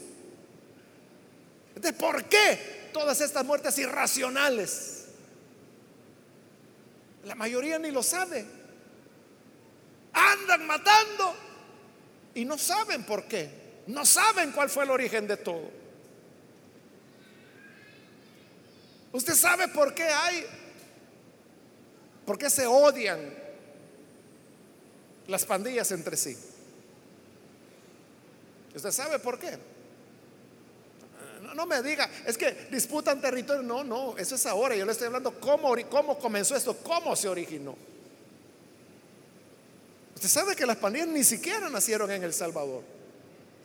¿De 1.74 1.92
por 1.92 2.24
qué 2.24 2.90
todas 2.92 3.20
estas 3.20 3.44
muertes 3.44 3.76
irracionales? 3.78 5.06
La 7.24 7.34
mayoría 7.34 7.78
ni 7.78 7.90
lo 7.90 8.02
sabe. 8.02 8.44
Andan 10.12 10.66
matando 10.66 11.34
y 12.34 12.44
no 12.44 12.56
saben 12.58 13.04
por 13.04 13.24
qué. 13.24 13.82
No 13.86 14.06
saben 14.06 14.52
cuál 14.52 14.70
fue 14.70 14.84
el 14.84 14.90
origen 14.90 15.26
de 15.26 15.36
todo. 15.36 15.70
Usted 19.12 19.34
sabe 19.34 19.68
por 19.68 19.94
qué 19.94 20.04
hay, 20.04 20.44
por 22.26 22.36
qué 22.36 22.50
se 22.50 22.66
odian 22.66 23.20
las 25.28 25.44
pandillas 25.44 25.90
entre 25.92 26.16
sí. 26.16 26.36
¿Usted 28.74 28.90
sabe 28.90 29.18
por 29.18 29.38
qué? 29.38 29.56
No, 31.54 31.66
me 31.66 31.82
diga, 31.82 32.08
es 32.26 32.38
que 32.38 32.68
disputan 32.70 33.20
territorio. 33.20 33.62
No, 33.62 33.84
no, 33.84 34.16
eso 34.16 34.34
es 34.34 34.46
ahora. 34.46 34.74
Yo 34.74 34.84
le 34.84 34.92
estoy 34.92 35.06
hablando 35.06 35.38
cómo, 35.40 35.74
cómo 35.90 36.18
comenzó 36.18 36.56
esto, 36.56 36.76
cómo 36.78 37.14
se 37.14 37.28
originó. 37.28 37.76
Usted 40.14 40.28
sabe 40.28 40.56
que 40.56 40.64
las 40.64 40.76
pandillas 40.76 41.08
ni 41.08 41.24
siquiera 41.24 41.68
nacieron 41.68 42.10
en 42.10 42.22
El 42.22 42.32
Salvador, 42.32 42.82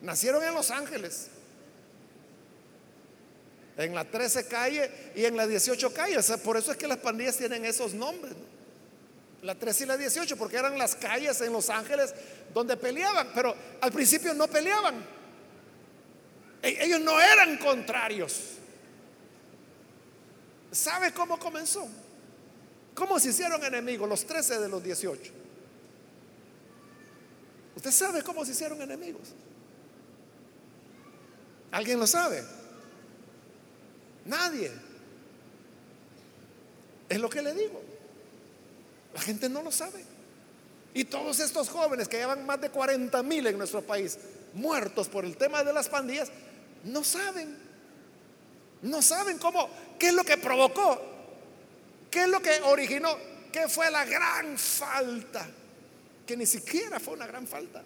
nacieron 0.02 0.44
en 0.44 0.54
Los 0.54 0.72
Ángeles, 0.72 1.28
en 3.78 3.96
la 3.96 4.04
13 4.04 4.48
calle 4.48 4.92
y 5.16 5.26
en 5.26 5.38
la 5.38 5.48
18 5.48 5.94
calle. 5.94 6.18
por 6.44 6.58
eso 6.58 6.72
es 6.72 6.78
que 6.78 6.88
las 6.88 6.98
pandillas 6.98 7.38
tienen 7.38 7.64
esos 7.66 7.94
nombres. 7.94 8.34
La 9.42 9.56
13 9.56 9.86
y 9.86 9.88
la 9.88 9.96
18, 9.96 10.36
porque 10.36 10.58
eran 10.58 10.78
las 10.78 10.96
calles 10.96 11.40
en 11.40 11.54
Los 11.54 11.70
Ángeles 11.70 12.14
donde 12.54 12.76
peleaban, 12.76 13.30
pero 13.34 13.56
al 13.80 13.92
principio 13.92 14.34
no 14.34 14.48
peleaban. 14.48 15.19
E-, 16.62 16.86
ellos 16.86 17.02
no 17.02 17.20
eran 17.20 17.58
contrarios. 17.58 18.42
¿Sabe 20.72 21.14
cómo 21.14 21.40
comenzó? 21.40 21.88
¿Cómo 22.94 23.20
se 23.20 23.30
hicieron 23.30 23.64
enemigos 23.64 24.08
los 24.08 24.26
13 24.26 24.60
de 24.60 24.70
los 24.70 24.84
18? 24.84 25.32
¿Usted 27.76 27.92
sabe 27.92 28.24
cómo 28.24 28.46
se 28.46 28.52
hicieron 28.52 28.82
enemigos? 28.82 29.30
¿Alguien 31.72 32.00
lo 32.00 32.08
sabe? 32.08 32.44
Nadie. 34.26 34.72
Es 37.08 37.20
lo 37.20 37.30
que 37.30 37.42
le 37.42 37.54
digo. 37.54 37.82
La 39.14 39.22
gente 39.22 39.50
no 39.50 39.64
lo 39.64 39.72
sabe. 39.72 40.04
Y 40.94 41.06
todos 41.06 41.40
estos 41.40 41.70
jóvenes 41.70 42.08
que 42.08 42.18
llevan 42.18 42.46
más 42.46 42.60
de 42.60 42.70
40 42.70 43.24
mil 43.24 43.48
en 43.48 43.58
nuestro 43.58 43.82
país 43.82 44.18
muertos 44.54 45.08
por 45.08 45.24
el 45.24 45.38
tema 45.38 45.64
de 45.64 45.72
las 45.72 45.88
pandillas, 45.88 46.32
no 46.84 47.04
saben. 47.04 47.70
No 48.82 49.02
saben 49.02 49.38
cómo, 49.38 49.70
qué 50.00 50.08
es 50.08 50.14
lo 50.14 50.24
que 50.24 50.38
provocó, 50.38 51.02
qué 52.10 52.22
es 52.22 52.30
lo 52.30 52.42
que 52.42 52.62
originó, 52.62 53.18
qué 53.52 53.68
fue 53.68 53.92
la 53.92 54.06
gran 54.06 54.58
falta 54.58 55.46
que 56.30 56.38
ni 56.38 56.46
siquiera 56.46 57.00
fue 57.00 57.16
una 57.16 57.26
gran 57.26 57.48
falta. 57.48 57.82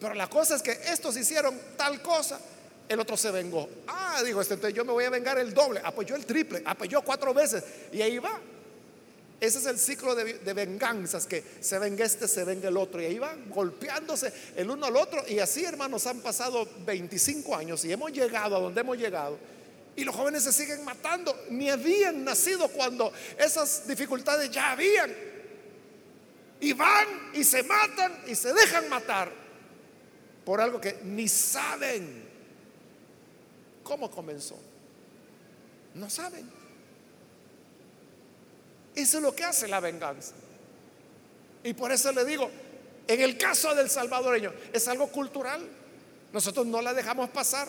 Pero 0.00 0.14
la 0.14 0.28
cosa 0.28 0.56
es 0.56 0.62
que 0.62 0.72
estos 0.72 1.16
hicieron 1.16 1.56
tal 1.76 2.02
cosa, 2.02 2.40
el 2.88 2.98
otro 2.98 3.16
se 3.16 3.30
vengó. 3.30 3.68
Ah, 3.86 4.20
dijo 4.24 4.40
este, 4.40 4.54
entonces 4.54 4.76
yo 4.76 4.84
me 4.84 4.90
voy 4.90 5.04
a 5.04 5.10
vengar 5.10 5.38
el 5.38 5.54
doble. 5.54 5.80
Apoyó 5.84 6.16
el 6.16 6.26
triple, 6.26 6.60
apoyó 6.66 7.02
cuatro 7.02 7.32
veces. 7.32 7.62
Y 7.92 8.02
ahí 8.02 8.18
va. 8.18 8.36
Ese 9.40 9.58
es 9.58 9.66
el 9.66 9.78
ciclo 9.78 10.16
de, 10.16 10.52
venganzas, 10.52 11.26
que 11.26 11.44
se 11.60 11.78
venga 11.78 12.04
este, 12.04 12.26
se 12.26 12.42
venga 12.44 12.68
el 12.68 12.76
otro. 12.76 13.00
Y 13.00 13.04
ahí 13.04 13.18
van 13.20 13.48
golpeándose 13.50 14.32
el 14.56 14.68
uno 14.68 14.86
al 14.86 14.96
otro. 14.96 15.22
Y 15.28 15.38
así, 15.38 15.64
hermanos, 15.64 16.06
han 16.08 16.20
pasado 16.20 16.68
25 16.84 17.54
años 17.54 17.84
y 17.84 17.92
hemos 17.92 18.10
llegado 18.12 18.56
a 18.56 18.60
donde 18.60 18.80
hemos 18.80 18.98
llegado. 18.98 19.38
Y 19.94 20.04
los 20.04 20.14
jóvenes 20.14 20.42
se 20.42 20.52
siguen 20.52 20.84
matando. 20.84 21.36
Ni 21.50 21.70
habían 21.70 22.24
nacido 22.24 22.66
cuando 22.68 23.12
esas 23.38 23.86
dificultades 23.86 24.50
ya 24.50 24.72
habían. 24.72 25.14
Y 26.60 26.72
van 26.72 27.30
y 27.32 27.44
se 27.44 27.62
matan 27.62 28.24
y 28.26 28.34
se 28.34 28.52
dejan 28.52 28.88
matar 28.88 29.30
por 30.44 30.60
algo 30.60 30.80
que 30.80 30.98
ni 31.04 31.28
saben 31.28 32.24
cómo 33.84 34.10
comenzó. 34.10 34.58
No 35.94 36.10
saben. 36.10 36.57
Eso 38.98 39.18
es 39.18 39.22
lo 39.22 39.34
que 39.34 39.44
hace 39.44 39.68
la 39.68 39.78
venganza. 39.78 40.34
Y 41.62 41.72
por 41.72 41.92
eso 41.92 42.10
le 42.10 42.24
digo, 42.24 42.50
en 43.06 43.20
el 43.20 43.38
caso 43.38 43.72
del 43.72 43.88
salvadoreño, 43.88 44.52
es 44.72 44.88
algo 44.88 45.06
cultural. 45.06 45.64
Nosotros 46.32 46.66
no 46.66 46.82
la 46.82 46.92
dejamos 46.92 47.30
pasar. 47.30 47.68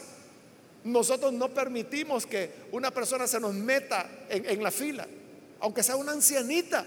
Nosotros 0.84 1.32
no 1.32 1.54
permitimos 1.54 2.26
que 2.26 2.52
una 2.72 2.90
persona 2.90 3.28
se 3.28 3.40
nos 3.40 3.54
meta 3.54 4.10
en, 4.28 4.64
la 4.64 4.72
fila, 4.72 5.06
aunque 5.60 5.84
sea 5.84 5.98
una 5.98 6.14
ancianita 6.14 6.84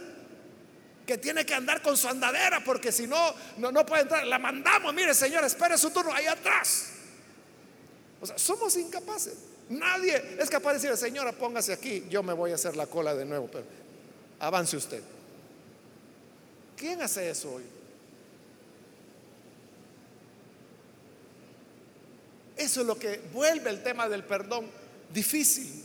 que 1.07 1.19
tiene 1.19 1.47
que 1.47 1.55
andar 1.55 1.81
con 1.81 1.97
su 1.97 2.09
andadera 2.09 2.65
porque 2.65 2.91
si 2.91 3.07
no, 3.07 3.35
no, 3.59 3.87
puede 3.87 4.03
entrar. 4.03 4.27
La 4.27 4.41
mandamos, 4.41 4.93
mire 4.93 5.15
señor, 5.15 5.45
espere 5.45 5.79
su 5.79 5.91
turno 5.91 6.13
ahí 6.13 6.27
atrás. 6.27 6.89
O 8.21 8.27
sea, 8.27 8.37
somos 8.37 8.77
incapaces. 8.77 9.35
Nadie 9.69 10.37
es 10.41 10.51
capaz 10.51 10.73
de 10.73 10.81
decir, 10.81 10.97
señora, 10.97 11.31
póngase 11.31 11.73
aquí, 11.73 12.07
yo 12.11 12.25
me 12.25 12.33
voy 12.33 12.51
a 12.51 12.57
hacer 12.57 12.77
la 12.77 12.87
cola 12.87 13.15
de 13.15 13.25
nuevo, 13.25 13.49
pero 13.51 13.65
avance 14.43 14.77
usted. 14.77 15.03
¿Quién 16.77 17.01
hace 17.01 17.31
eso 17.31 17.55
hoy? 17.55 17.63
Eso 22.57 22.81
es 22.81 22.87
lo 22.87 22.99
que 22.99 23.21
vuelve 23.33 23.71
el 23.71 23.83
tema 23.83 24.09
del 24.09 24.25
perdón 24.25 24.67
difícil. 25.13 25.85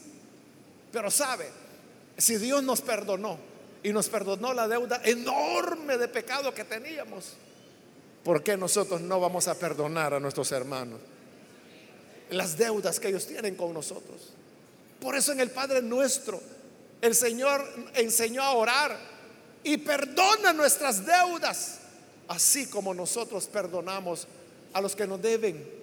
Pero 0.91 1.12
sabe, 1.12 1.50
si 2.17 2.38
Dios 2.38 2.63
nos 2.63 2.82
perdonó, 2.82 3.38
y 3.84 3.93
nos 3.93 4.10
perdonó 4.10 4.54
la 4.54 4.67
deuda 4.67 5.02
enorme 5.04 5.98
de 5.98 6.08
pecado 6.08 6.54
que 6.54 6.63
teníamos. 6.63 7.34
¿Por 8.24 8.43
qué 8.43 8.58
nosotros 8.58 9.02
no 9.02 9.20
vamos 9.20 9.48
a 9.48 9.56
perdonar 9.56 10.13
a 10.13 10.20
nuestros 10.20 10.52
hermanos 10.52 11.00
las 12.32 12.58
deudas 12.58 13.00
que 13.00 13.10
ellos 13.10 13.28
tienen 13.28 13.56
con 13.56 13.74
nosotros? 13.74 14.34
Por 15.00 15.15
eso 15.15 15.32
en 15.32 15.39
el 15.39 15.52
Padre 15.52 15.82
nuestro 15.82 16.41
el 17.01 17.15
Señor 17.15 17.65
enseñó 17.93 18.41
a 18.41 18.53
orar 18.53 18.97
y 19.63 19.77
perdona 19.77 20.53
nuestras 20.53 21.05
deudas, 21.05 21.79
así 22.27 22.67
como 22.67 22.93
nosotros 22.93 23.47
perdonamos 23.47 24.27
a 24.73 24.81
los 24.81 24.95
que 24.95 25.07
nos 25.07 25.21
deben. 25.21 25.77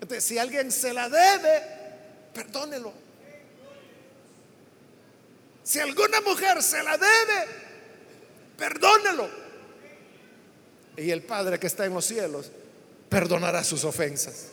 Entonces, 0.00 0.24
si 0.24 0.38
alguien 0.38 0.72
se 0.72 0.92
la 0.92 1.08
debe, 1.08 1.62
perdónelo. 2.34 2.92
Si 5.62 5.78
alguna 5.78 6.20
mujer 6.22 6.62
se 6.62 6.82
la 6.82 6.98
debe, 6.98 7.46
perdónelo. 8.58 9.28
Y 10.96 11.10
el 11.10 11.22
Padre 11.22 11.58
que 11.58 11.68
está 11.68 11.86
en 11.86 11.94
los 11.94 12.04
cielos 12.04 12.50
perdonará 13.08 13.62
sus 13.62 13.84
ofensas. 13.84 14.48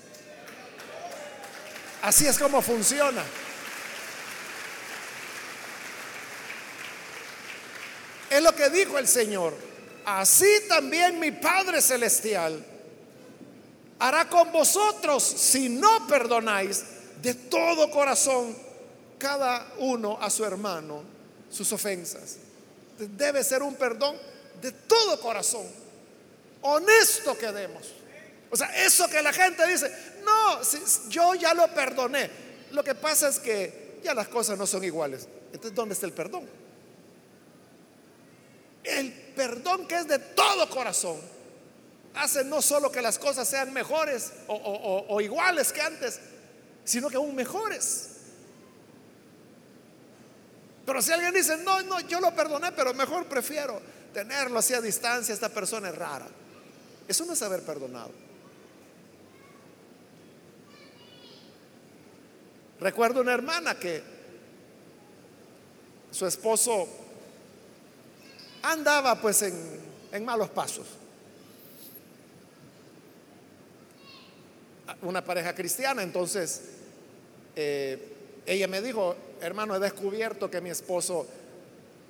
Así 2.01 2.27
es 2.27 2.37
como 2.37 2.61
funciona. 2.61 3.23
Es 8.29 8.41
lo 8.41 8.55
que 8.55 8.69
dijo 8.69 8.97
el 8.97 9.07
Señor. 9.07 9.53
Así 10.05 10.49
también 10.67 11.19
mi 11.19 11.31
Padre 11.31 11.81
Celestial 11.81 12.63
hará 13.99 14.29
con 14.29 14.51
vosotros 14.51 15.23
si 15.23 15.69
no 15.69 16.07
perdonáis 16.07 16.83
de 17.21 17.33
todo 17.33 17.91
corazón 17.91 18.55
cada 19.17 19.73
uno 19.79 20.17
a 20.21 20.29
su 20.29 20.45
hermano 20.45 21.03
sus 21.51 21.71
ofensas. 21.73 22.37
Debe 22.97 23.43
ser 23.43 23.63
un 23.63 23.75
perdón 23.75 24.15
de 24.61 24.71
todo 24.71 25.19
corazón, 25.19 25.65
honesto 26.61 27.37
que 27.37 27.51
demos. 27.51 27.93
O 28.49 28.57
sea, 28.57 28.67
eso 28.83 29.07
que 29.07 29.21
la 29.21 29.31
gente 29.31 29.65
dice, 29.67 29.91
no, 30.23 30.59
yo 31.09 31.35
ya 31.35 31.53
lo 31.53 31.67
perdoné. 31.73 32.29
Lo 32.71 32.83
que 32.83 32.95
pasa 32.95 33.29
es 33.29 33.39
que 33.39 33.99
ya 34.03 34.13
las 34.13 34.27
cosas 34.27 34.57
no 34.57 34.65
son 34.65 34.83
iguales. 34.83 35.27
Entonces, 35.47 35.75
¿dónde 35.75 35.93
está 35.93 36.05
el 36.05 36.13
perdón? 36.13 36.47
El 38.83 39.11
perdón 39.35 39.87
que 39.87 39.95
es 39.95 40.07
de 40.07 40.19
todo 40.19 40.69
corazón. 40.69 41.17
hace 42.15 42.43
no 42.43 42.61
solo 42.61 42.91
que 42.91 43.01
las 43.01 43.19
cosas 43.19 43.47
sean 43.47 43.71
mejores 43.71 44.33
o, 44.47 45.21
iguales 45.21 45.71
que 45.71 45.81
antes, 45.81 46.19
sino 46.83 47.09
que 47.09 47.17
aún 47.17 47.35
mejores. 47.35 48.09
Pero 50.85 51.01
si 51.01 51.11
alguien 51.11 51.33
dice, 51.33 51.57
no, 51.57 51.81
no, 51.83 51.99
yo 52.01 52.19
lo 52.19 52.33
perdoné, 52.33 52.71
pero 52.71 52.93
mejor 52.93 53.27
prefiero 53.27 53.79
tenerlo 54.11 54.59
así 54.59 54.73
a 54.73 54.81
distancia, 54.81 55.33
esta 55.33 55.49
persona 55.49 55.89
es 55.89 55.95
rara. 55.95 56.27
Eso 57.07 57.25
no 57.25 57.33
es 57.33 57.41
haber 57.41 57.61
perdonado. 57.61 58.11
Recuerdo 62.79 63.21
una 63.21 63.33
hermana 63.33 63.77
que 63.77 64.01
su 66.11 66.25
esposo 66.25 66.87
andaba 68.63 69.19
pues 69.19 69.41
en, 69.41 70.25
malos 70.25 70.49
pasos. 70.49 70.87
Una 75.01 75.23
pareja 75.23 75.53
cristiana, 75.53 76.03
entonces 76.03 76.61
eh, 77.55 78.41
ella 78.45 78.67
me 78.67 78.81
dijo, 78.81 79.15
hermano, 79.41 79.75
he 79.75 79.79
descubierto 79.79 80.49
que 80.49 80.61
mi 80.61 80.69
esposo 80.69 81.27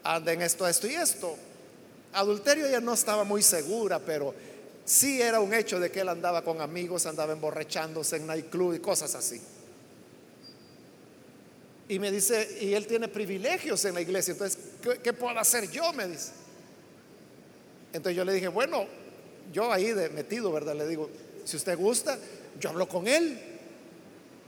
anda 0.04 0.32
en 0.34 0.41
esto, 0.41 0.68
esto 0.68 0.88
y 0.88 0.95
esto. 0.95 1.36
Adulterio 2.14 2.66
ella 2.66 2.80
no 2.80 2.93
estaba 2.93 3.24
muy 3.24 3.43
segura, 3.43 4.00
pero 4.00 4.34
sí 4.86 5.22
era 5.22 5.39
un 5.39 5.54
hecho 5.54 5.80
de 5.80 5.91
que 5.91 6.00
él 6.00 6.10
andaba 6.10 6.43
con 6.43 6.62
amigos, 6.62 7.06
andaba 7.06 7.34
emborrachándose 7.34 8.16
en 8.16 8.28
nightclub 8.28 8.74
y 8.74 8.80
cosas 8.80 9.14
así. 9.14 9.39
Y 11.89 11.97
me 11.97 12.12
dice, 12.12 12.58
y 12.62 12.74
él 12.74 12.86
tiene 12.86 13.08
privilegios 13.08 13.84
en 13.86 13.95
la 13.95 14.02
iglesia, 14.02 14.34
entonces, 14.34 14.60
¿qué, 15.04 15.12
puedo 15.12 15.38
hacer 15.39 15.70
yo? 15.72 15.91
Me 15.93 16.08
dice. 16.08 16.32
Entonces 17.94 18.16
yo 18.16 18.24
le 18.24 18.34
dije, 18.34 18.48
bueno, 18.48 18.86
yo 19.52 19.72
ahí 19.72 19.92
de 19.94 20.10
metido, 20.10 20.52
¿verdad? 20.52 20.76
Le 20.76 20.88
digo, 20.88 21.10
si 21.44 21.58
usted 21.58 21.78
gusta, 21.78 22.18
yo 22.60 22.70
hablo 22.70 22.88
con 22.88 23.08
él, 23.08 23.40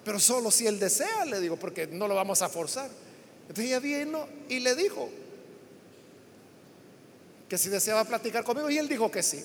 pero 0.03 0.19
solo 0.19 0.51
si 0.51 0.67
él 0.67 0.79
desea, 0.79 1.25
le 1.25 1.39
digo, 1.39 1.57
porque 1.57 1.87
no 1.87 2.07
lo 2.07 2.15
vamos 2.15 2.41
a 2.41 2.49
forzar. 2.49 2.89
Entonces 3.41 3.65
ella 3.65 3.79
vino 3.79 4.27
y 4.49 4.59
le 4.59 4.75
dijo 4.75 5.09
que 7.49 7.57
si 7.57 7.69
deseaba 7.69 8.05
platicar 8.05 8.43
conmigo, 8.43 8.69
y 8.69 8.77
él 8.77 8.87
dijo 8.87 9.11
que 9.11 9.21
sí. 9.21 9.43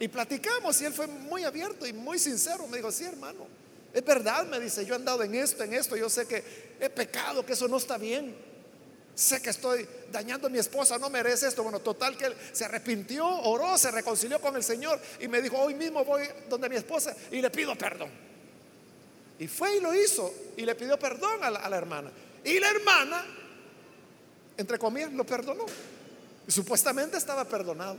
Y 0.00 0.08
platicamos, 0.08 0.80
y 0.80 0.86
él 0.86 0.92
fue 0.92 1.06
muy 1.06 1.44
abierto 1.44 1.86
y 1.86 1.92
muy 1.92 2.18
sincero. 2.18 2.66
Me 2.68 2.78
dijo, 2.78 2.90
sí, 2.90 3.04
hermano, 3.04 3.46
es 3.92 4.04
verdad, 4.04 4.46
me 4.46 4.58
dice, 4.58 4.86
yo 4.86 4.94
he 4.94 4.96
andado 4.96 5.22
en 5.22 5.34
esto, 5.34 5.62
en 5.62 5.74
esto, 5.74 5.96
yo 5.96 6.08
sé 6.08 6.26
que 6.26 6.42
he 6.80 6.88
pecado, 6.88 7.44
que 7.44 7.52
eso 7.52 7.68
no 7.68 7.76
está 7.76 7.98
bien. 7.98 8.34
Sé 9.14 9.42
que 9.42 9.50
estoy 9.50 9.86
dañando 10.10 10.46
a 10.46 10.50
mi 10.50 10.58
esposa, 10.58 10.98
no 10.98 11.10
merece 11.10 11.46
esto. 11.46 11.62
Bueno, 11.62 11.80
total 11.80 12.16
que 12.16 12.26
él 12.26 12.36
se 12.52 12.64
arrepintió, 12.64 13.26
oró, 13.26 13.76
se 13.76 13.90
reconcilió 13.90 14.40
con 14.40 14.56
el 14.56 14.64
Señor 14.64 14.98
y 15.20 15.28
me 15.28 15.42
dijo, 15.42 15.58
hoy 15.58 15.74
mismo 15.74 16.04
voy 16.04 16.26
donde 16.48 16.68
mi 16.68 16.76
esposa 16.76 17.14
y 17.30 17.40
le 17.40 17.50
pido 17.50 17.76
perdón. 17.76 18.10
Y 19.38 19.48
fue 19.48 19.76
y 19.76 19.80
lo 19.80 19.94
hizo 19.94 20.32
y 20.56 20.64
le 20.64 20.74
pidió 20.74 20.98
perdón 20.98 21.42
a 21.42 21.50
la, 21.50 21.76
hermana. 21.76 22.10
Y 22.44 22.58
la 22.58 22.70
hermana, 22.70 23.24
entre 24.56 24.78
comillas, 24.78 25.12
lo 25.12 25.24
perdonó. 25.24 25.66
Y 26.46 26.50
supuestamente 26.50 27.18
estaba 27.18 27.44
perdonado. 27.44 27.96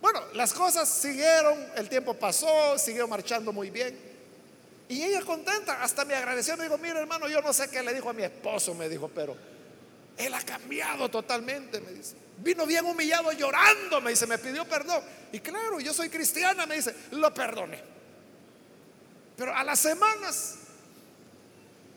Bueno, 0.00 0.20
las 0.34 0.52
cosas 0.52 0.88
siguieron, 0.88 1.58
el 1.76 1.88
tiempo 1.88 2.14
pasó, 2.14 2.78
siguió 2.78 3.06
marchando 3.06 3.52
muy 3.52 3.70
bien. 3.70 3.98
Y 4.88 5.02
ella 5.02 5.20
contenta, 5.20 5.82
hasta 5.82 6.04
me 6.04 6.14
agradeció, 6.14 6.56
me 6.56 6.64
dijo, 6.64 6.78
mira 6.78 6.98
hermano, 6.98 7.28
yo 7.28 7.42
no 7.42 7.52
sé 7.52 7.68
qué 7.68 7.82
le 7.82 7.92
dijo 7.92 8.08
a 8.08 8.12
mi 8.12 8.22
esposo, 8.22 8.74
me 8.74 8.88
dijo, 8.88 9.10
pero 9.14 9.36
él 10.18 10.34
ha 10.34 10.42
cambiado 10.42 11.08
totalmente, 11.08 11.80
me 11.80 11.92
dice. 11.92 12.14
Vino 12.38 12.66
bien 12.66 12.84
humillado, 12.84 13.32
llorando, 13.32 14.00
me 14.00 14.10
dice, 14.10 14.26
me 14.26 14.38
pidió 14.38 14.64
perdón. 14.64 15.02
Y 15.32 15.40
claro, 15.40 15.80
yo 15.80 15.92
soy 15.92 16.08
cristiana, 16.08 16.66
me 16.66 16.76
dice, 16.76 16.94
lo 17.12 17.32
perdoné. 17.32 17.82
Pero 19.36 19.54
a 19.54 19.64
las 19.64 19.78
semanas 19.78 20.56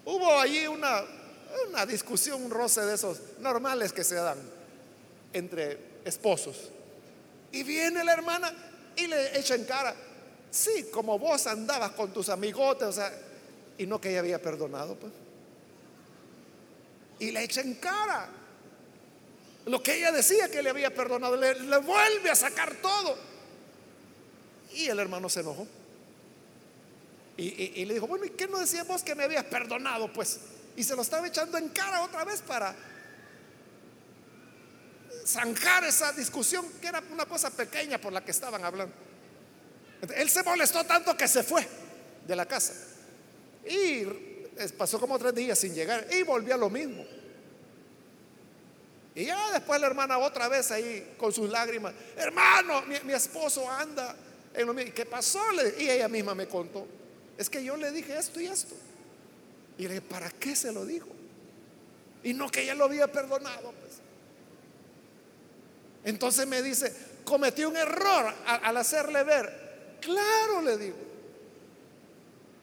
hubo 0.06 0.40
allí 0.40 0.68
una, 0.68 1.04
una 1.68 1.86
discusión, 1.86 2.44
un 2.44 2.52
roce 2.52 2.82
de 2.82 2.96
esos 2.96 3.20
normales 3.40 3.92
que 3.94 4.04
se 4.04 4.16
dan 4.16 4.38
entre 5.34 5.80
esposos. 6.06 6.70
Y 7.52 7.64
viene 7.64 8.04
la 8.04 8.14
hermana 8.14 8.54
y 8.96 9.08
le 9.08 9.38
echa 9.38 9.56
en 9.56 9.66
cara, 9.66 9.96
Sí, 10.52 10.88
como 10.92 11.18
vos 11.18 11.48
andabas 11.48 11.92
con 11.92 12.12
tus 12.12 12.28
amigotes, 12.28 12.90
o 12.90 12.92
sea, 12.92 13.12
y 13.78 13.86
no 13.86 14.02
que 14.02 14.10
ella 14.10 14.20
había 14.20 14.42
perdonado, 14.42 14.96
pues. 14.96 15.14
Y 17.22 17.30
le 17.30 17.44
echa 17.44 17.62
en 17.62 17.76
cara 17.76 18.28
lo 19.68 19.84
que 19.84 19.96
ella 19.96 20.12
decía 20.12 20.50
que 20.50 20.64
le 20.64 20.72
había 20.72 20.92
perdonado, 20.92 21.36
le, 21.36 21.54
vuelve 21.78 22.32
a 22.32 22.36
sacar 22.36 22.74
todo. 22.82 23.16
Y 24.74 24.88
el 24.88 24.98
hermano 24.98 25.30
se 25.30 25.42
enojó. 25.42 25.68
Y, 27.38 27.86
le 27.86 27.94
dijo, 27.94 28.08
bueno, 28.08 28.26
¿y 28.26 28.32
qué 28.32 28.48
no 28.48 28.58
decías 28.58 28.88
vos 28.88 29.04
que 29.04 29.14
me 29.14 29.24
habías 29.24 29.46
perdonado? 29.46 30.12
Pues, 30.12 30.40
y 30.76 30.84
se 30.84 30.96
lo 30.96 31.04
estaba 31.04 31.28
echando 31.28 31.60
en 31.60 31.70
cara 31.70 32.02
otra 32.02 32.26
vez 32.26 32.42
para 32.42 32.76
zanjar 35.24 35.84
esa 35.84 36.12
discusión, 36.14 36.66
que 36.82 36.88
era 36.88 37.04
una 37.12 37.28
cosa 37.28 37.52
pequeña 37.52 38.00
por 38.00 38.14
la 38.14 38.26
que 38.26 38.32
estaban 38.32 38.66
hablando. 38.66 38.96
Él 40.16 40.28
se 40.28 40.42
molestó 40.42 40.84
tanto 40.86 41.16
que 41.16 41.28
se 41.28 41.44
fue 41.44 41.68
de 42.28 42.36
la 42.36 42.48
casa. 42.48 42.74
Y 43.64 44.31
pasó 44.78 45.00
como 45.00 45.18
tres 45.18 45.34
días 45.34 45.60
sin 45.60 45.74
llegar 45.74 46.08
y 46.12 46.24
volvió 46.24 46.56
a 46.56 46.58
lo 46.58 46.70
mismo. 46.70 47.06
Y 49.14 49.26
ya 49.26 49.52
después 49.52 49.80
la 49.82 49.88
hermana 49.88 50.18
otra 50.18 50.48
vez 50.48 50.72
ahí 50.72 51.16
con 51.18 51.34
sus 51.34 51.50
lágrimas, 51.50 51.94
hermano, 52.16 52.84
mi, 52.84 53.14
esposo 53.14 53.70
anda 53.70 54.16
en. 54.54 54.94
¿Qué 54.94 55.06
pasó? 55.06 55.42
Y 55.78 55.90
ella 55.90 56.08
misma 56.08 56.34
me 56.34 56.48
contó. 56.48 56.88
Es 57.38 57.50
que 57.50 57.64
yo 57.64 57.76
le 57.76 57.92
dije 57.92 58.18
esto 58.18 58.40
y 58.40 58.46
esto. 58.46 58.76
Y 59.78 59.84
le 59.84 59.90
dije, 59.90 60.02
¿para 60.02 60.30
qué 60.30 60.56
se 60.56 60.72
lo 60.72 60.86
dijo? 60.86 61.10
Y 62.24 62.34
no 62.34 62.50
que 62.50 62.62
ella 62.62 62.76
lo 62.76 62.86
había 62.86 63.12
perdonado. 63.12 63.74
Pues. 63.74 64.00
Entonces 66.06 66.48
me 66.48 66.62
dice, 66.62 66.94
cometí 67.26 67.64
un 67.66 67.76
error 67.76 68.34
al 68.46 68.78
hacerle 68.78 69.24
ver 69.24 69.72
Claro, 70.02 70.62
le 70.62 70.78
digo. 70.78 70.98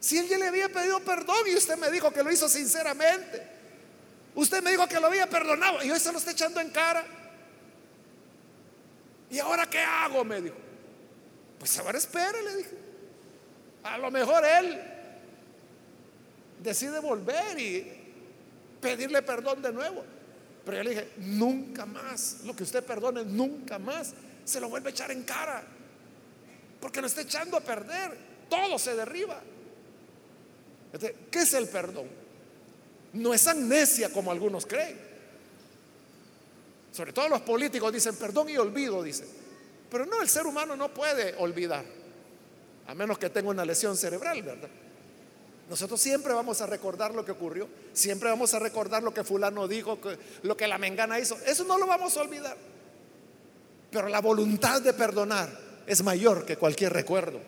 Si 0.00 0.18
él 0.18 0.28
ya 0.28 0.38
le 0.38 0.48
había 0.48 0.68
pedido 0.68 1.00
perdón 1.00 1.46
y 1.46 1.56
usted 1.56 1.76
me 1.76 1.90
dijo 1.90 2.12
que 2.12 2.22
lo 2.22 2.30
hizo 2.30 2.48
sinceramente. 2.48 3.42
Usted 4.34 4.62
me 4.62 4.70
dijo 4.70 4.86
que 4.86 5.00
lo 5.00 5.08
había 5.08 5.28
perdonado 5.28 5.82
y 5.82 5.90
hoy 5.90 5.98
se 5.98 6.12
lo 6.12 6.18
está 6.18 6.30
echando 6.30 6.60
en 6.60 6.70
cara. 6.70 7.04
¿Y 9.30 9.38
ahora 9.38 9.68
qué 9.68 9.80
hago? 9.80 10.24
Me 10.24 10.40
dijo. 10.40 10.56
Pues 11.58 11.76
ahora 11.78 11.98
espere, 11.98 12.42
le 12.42 12.56
dije. 12.56 12.76
A 13.82 13.98
lo 13.98 14.10
mejor 14.10 14.44
él 14.44 14.80
decide 16.62 17.00
volver 17.00 17.58
y 17.58 17.92
pedirle 18.80 19.22
perdón 19.22 19.60
de 19.62 19.72
nuevo. 19.72 20.04
Pero 20.64 20.76
yo 20.76 20.82
le 20.84 20.90
dije, 20.90 21.12
nunca 21.16 21.86
más. 21.86 22.38
Lo 22.44 22.54
que 22.54 22.62
usted 22.62 22.84
perdone, 22.84 23.24
nunca 23.24 23.78
más. 23.78 24.14
Se 24.44 24.60
lo 24.60 24.68
vuelve 24.68 24.90
a 24.90 24.92
echar 24.92 25.10
en 25.10 25.24
cara 25.24 25.64
porque 26.80 27.00
lo 27.00 27.06
está 27.06 27.22
echando 27.22 27.56
a 27.56 27.60
perder. 27.60 28.16
Todo 28.48 28.78
se 28.78 28.94
derriba. 28.94 29.40
¿Qué 31.30 31.38
es 31.40 31.54
el 31.54 31.68
perdón? 31.68 32.06
No 33.12 33.34
es 33.34 33.46
amnesia 33.46 34.10
como 34.10 34.30
algunos 34.30 34.66
creen. 34.66 34.98
Sobre 36.92 37.12
todo 37.12 37.28
los 37.28 37.42
políticos 37.42 37.92
dicen 37.92 38.16
perdón 38.16 38.48
y 38.48 38.56
olvido, 38.56 39.02
dicen. 39.02 39.26
Pero 39.90 40.06
no, 40.06 40.20
el 40.20 40.28
ser 40.28 40.46
humano 40.46 40.76
no 40.76 40.88
puede 40.92 41.34
olvidar, 41.36 41.84
a 42.86 42.94
menos 42.94 43.18
que 43.18 43.30
tenga 43.30 43.50
una 43.50 43.64
lesión 43.64 43.96
cerebral, 43.96 44.42
¿verdad? 44.42 44.68
Nosotros 45.70 46.00
siempre 46.00 46.32
vamos 46.32 46.60
a 46.60 46.66
recordar 46.66 47.14
lo 47.14 47.24
que 47.24 47.32
ocurrió, 47.32 47.68
siempre 47.92 48.30
vamos 48.30 48.54
a 48.54 48.58
recordar 48.58 49.02
lo 49.02 49.12
que 49.12 49.22
fulano 49.22 49.68
dijo, 49.68 49.98
lo 50.42 50.56
que 50.56 50.66
la 50.66 50.78
mengana 50.78 51.18
hizo. 51.18 51.36
Eso 51.46 51.64
no 51.64 51.78
lo 51.78 51.86
vamos 51.86 52.16
a 52.16 52.22
olvidar. 52.22 52.56
Pero 53.90 54.08
la 54.08 54.20
voluntad 54.20 54.80
de 54.82 54.92
perdonar 54.92 55.50
es 55.86 56.02
mayor 56.02 56.44
que 56.44 56.56
cualquier 56.56 56.92
recuerdo. 56.92 57.40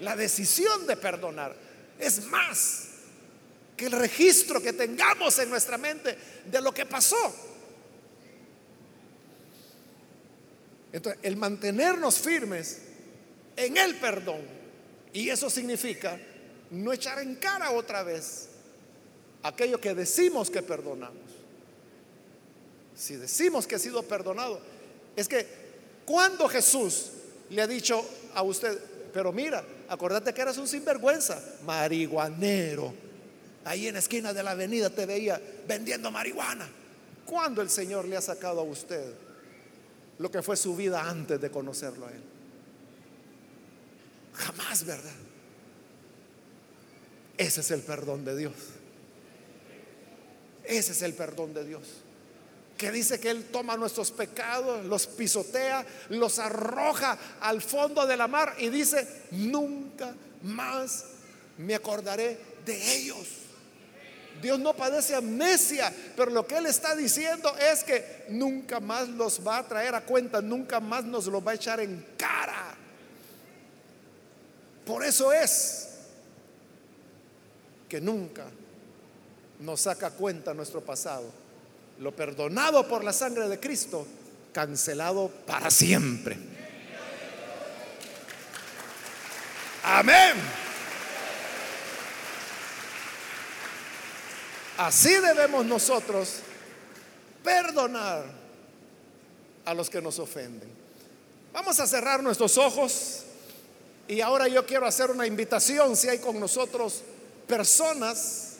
La 0.00 0.16
decisión 0.16 0.86
de 0.86 0.96
perdonar 0.96 1.65
es 1.98 2.26
más 2.26 2.88
que 3.76 3.86
el 3.86 3.92
registro 3.92 4.62
que 4.62 4.72
tengamos 4.72 5.38
en 5.38 5.50
nuestra 5.50 5.76
mente 5.76 6.16
de 6.46 6.60
lo 6.60 6.72
que 6.72 6.86
pasó. 6.86 7.34
Entonces, 10.92 11.20
el 11.24 11.36
mantenernos 11.36 12.18
firmes 12.18 12.80
en 13.56 13.76
el 13.76 13.96
perdón, 13.96 14.40
y 15.12 15.28
eso 15.28 15.50
significa 15.50 16.18
no 16.70 16.92
echar 16.92 17.18
en 17.18 17.36
cara 17.36 17.70
otra 17.70 18.02
vez 18.02 18.48
aquello 19.42 19.80
que 19.80 19.94
decimos 19.94 20.50
que 20.50 20.62
perdonamos. 20.62 21.22
Si 22.94 23.16
decimos 23.16 23.66
que 23.66 23.74
ha 23.74 23.78
sido 23.78 24.02
perdonado, 24.02 24.60
es 25.14 25.28
que 25.28 25.46
cuando 26.06 26.48
Jesús 26.48 27.10
le 27.50 27.62
ha 27.62 27.66
dicho 27.66 28.04
a 28.34 28.42
usted, 28.42 28.78
pero 29.16 29.32
mira, 29.32 29.64
acordate 29.88 30.34
que 30.34 30.42
eras 30.42 30.58
un 30.58 30.68
sinvergüenza, 30.68 31.42
marihuanero. 31.64 32.92
Ahí 33.64 33.86
en 33.86 33.94
la 33.94 34.00
esquina 34.00 34.34
de 34.34 34.42
la 34.42 34.50
avenida 34.50 34.90
te 34.90 35.06
veía 35.06 35.40
vendiendo 35.66 36.10
marihuana. 36.10 36.68
¿Cuándo 37.24 37.62
el 37.62 37.70
Señor 37.70 38.04
le 38.04 38.18
ha 38.18 38.20
sacado 38.20 38.60
a 38.60 38.64
usted 38.64 39.14
lo 40.18 40.30
que 40.30 40.42
fue 40.42 40.54
su 40.54 40.76
vida 40.76 41.08
antes 41.08 41.40
de 41.40 41.50
conocerlo 41.50 42.04
a 42.04 42.10
Él? 42.10 42.20
más, 44.58 44.84
¿verdad? 44.84 45.14
Ese 47.38 47.62
es 47.62 47.70
el 47.70 47.80
perdón 47.80 48.22
de 48.22 48.36
Dios. 48.36 48.52
Ese 50.62 50.92
es 50.92 51.00
el 51.00 51.14
perdón 51.14 51.54
de 51.54 51.64
Dios. 51.64 51.84
Que 52.76 52.90
dice 52.90 53.18
que 53.18 53.30
Él 53.30 53.46
toma 53.50 53.76
nuestros 53.76 54.10
pecados, 54.10 54.84
los 54.84 55.06
pisotea, 55.06 55.84
los 56.10 56.38
arroja 56.38 57.16
al 57.40 57.62
fondo 57.62 58.06
de 58.06 58.16
la 58.16 58.28
mar 58.28 58.54
y 58.58 58.68
dice, 58.68 59.24
nunca 59.30 60.14
más 60.42 61.04
me 61.58 61.74
acordaré 61.74 62.38
de 62.64 62.96
ellos. 62.96 63.26
Dios 64.42 64.58
no 64.58 64.74
padece 64.74 65.14
amnesia, 65.14 65.92
pero 66.14 66.30
lo 66.30 66.46
que 66.46 66.58
Él 66.58 66.66
está 66.66 66.94
diciendo 66.94 67.54
es 67.56 67.82
que 67.82 68.26
nunca 68.28 68.80
más 68.80 69.08
los 69.08 69.46
va 69.46 69.58
a 69.58 69.66
traer 69.66 69.94
a 69.94 70.02
cuenta, 70.02 70.42
nunca 70.42 70.80
más 70.80 71.04
nos 71.04 71.26
los 71.26 71.46
va 71.46 71.52
a 71.52 71.54
echar 71.54 71.80
en 71.80 72.04
cara. 72.16 72.74
Por 74.84 75.04
eso 75.04 75.32
es 75.32 75.88
que 77.88 78.00
nunca 78.00 78.44
nos 79.60 79.80
saca 79.80 80.10
cuenta 80.10 80.52
nuestro 80.52 80.80
pasado. 80.80 81.45
Lo 81.98 82.14
perdonado 82.14 82.86
por 82.86 83.02
la 83.02 83.12
sangre 83.12 83.48
de 83.48 83.58
Cristo, 83.58 84.06
cancelado 84.52 85.28
para 85.46 85.70
siempre. 85.70 86.36
Amén. 89.82 90.34
Así 94.78 95.14
debemos 95.14 95.64
nosotros 95.64 96.40
perdonar 97.42 98.24
a 99.64 99.72
los 99.72 99.88
que 99.88 100.02
nos 100.02 100.18
ofenden. 100.18 100.68
Vamos 101.52 101.80
a 101.80 101.86
cerrar 101.86 102.22
nuestros 102.22 102.58
ojos 102.58 103.22
y 104.08 104.20
ahora 104.20 104.48
yo 104.48 104.66
quiero 104.66 104.86
hacer 104.86 105.10
una 105.10 105.26
invitación 105.26 105.96
si 105.96 106.08
hay 106.08 106.18
con 106.18 106.38
nosotros 106.38 107.02
personas 107.46 108.55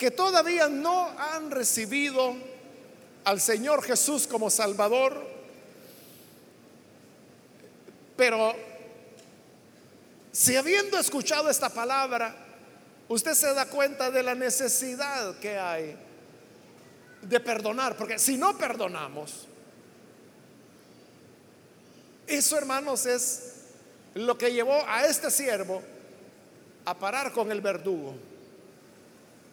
que 0.00 0.10
todavía 0.10 0.66
no 0.66 1.10
han 1.10 1.50
recibido 1.50 2.34
al 3.22 3.38
Señor 3.38 3.82
Jesús 3.82 4.26
como 4.26 4.48
Salvador, 4.48 5.28
pero 8.16 8.56
si 10.32 10.56
habiendo 10.56 10.98
escuchado 10.98 11.50
esta 11.50 11.68
palabra, 11.68 12.34
usted 13.08 13.34
se 13.34 13.52
da 13.52 13.66
cuenta 13.66 14.10
de 14.10 14.22
la 14.22 14.34
necesidad 14.34 15.38
que 15.38 15.58
hay 15.58 15.94
de 17.20 17.40
perdonar, 17.40 17.94
porque 17.94 18.18
si 18.18 18.38
no 18.38 18.56
perdonamos, 18.56 19.46
eso 22.26 22.56
hermanos 22.56 23.04
es 23.04 23.64
lo 24.14 24.38
que 24.38 24.50
llevó 24.50 24.82
a 24.88 25.04
este 25.04 25.30
siervo 25.30 25.82
a 26.86 26.98
parar 26.98 27.32
con 27.32 27.52
el 27.52 27.60
verdugo. 27.60 28.29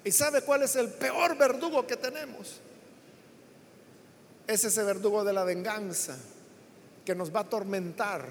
¿Y 0.03 0.11
sabe 0.11 0.41
cuál 0.41 0.63
es 0.63 0.75
el 0.75 0.89
peor 0.89 1.37
verdugo 1.37 1.85
que 1.85 1.97
tenemos? 1.97 2.59
Es 4.47 4.63
ese 4.63 4.83
verdugo 4.83 5.23
de 5.23 5.33
la 5.33 5.43
venganza 5.43 6.17
que 7.03 7.15
nos 7.15 7.33
va 7.33 7.39
a 7.39 7.43
atormentar. 7.43 8.27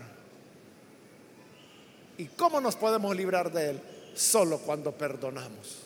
¿Y 2.19 2.27
cómo 2.27 2.61
nos 2.61 2.77
podemos 2.77 3.15
librar 3.15 3.53
de 3.53 3.71
él? 3.71 3.81
Solo 4.15 4.59
cuando 4.59 4.93
perdonamos. 4.93 5.83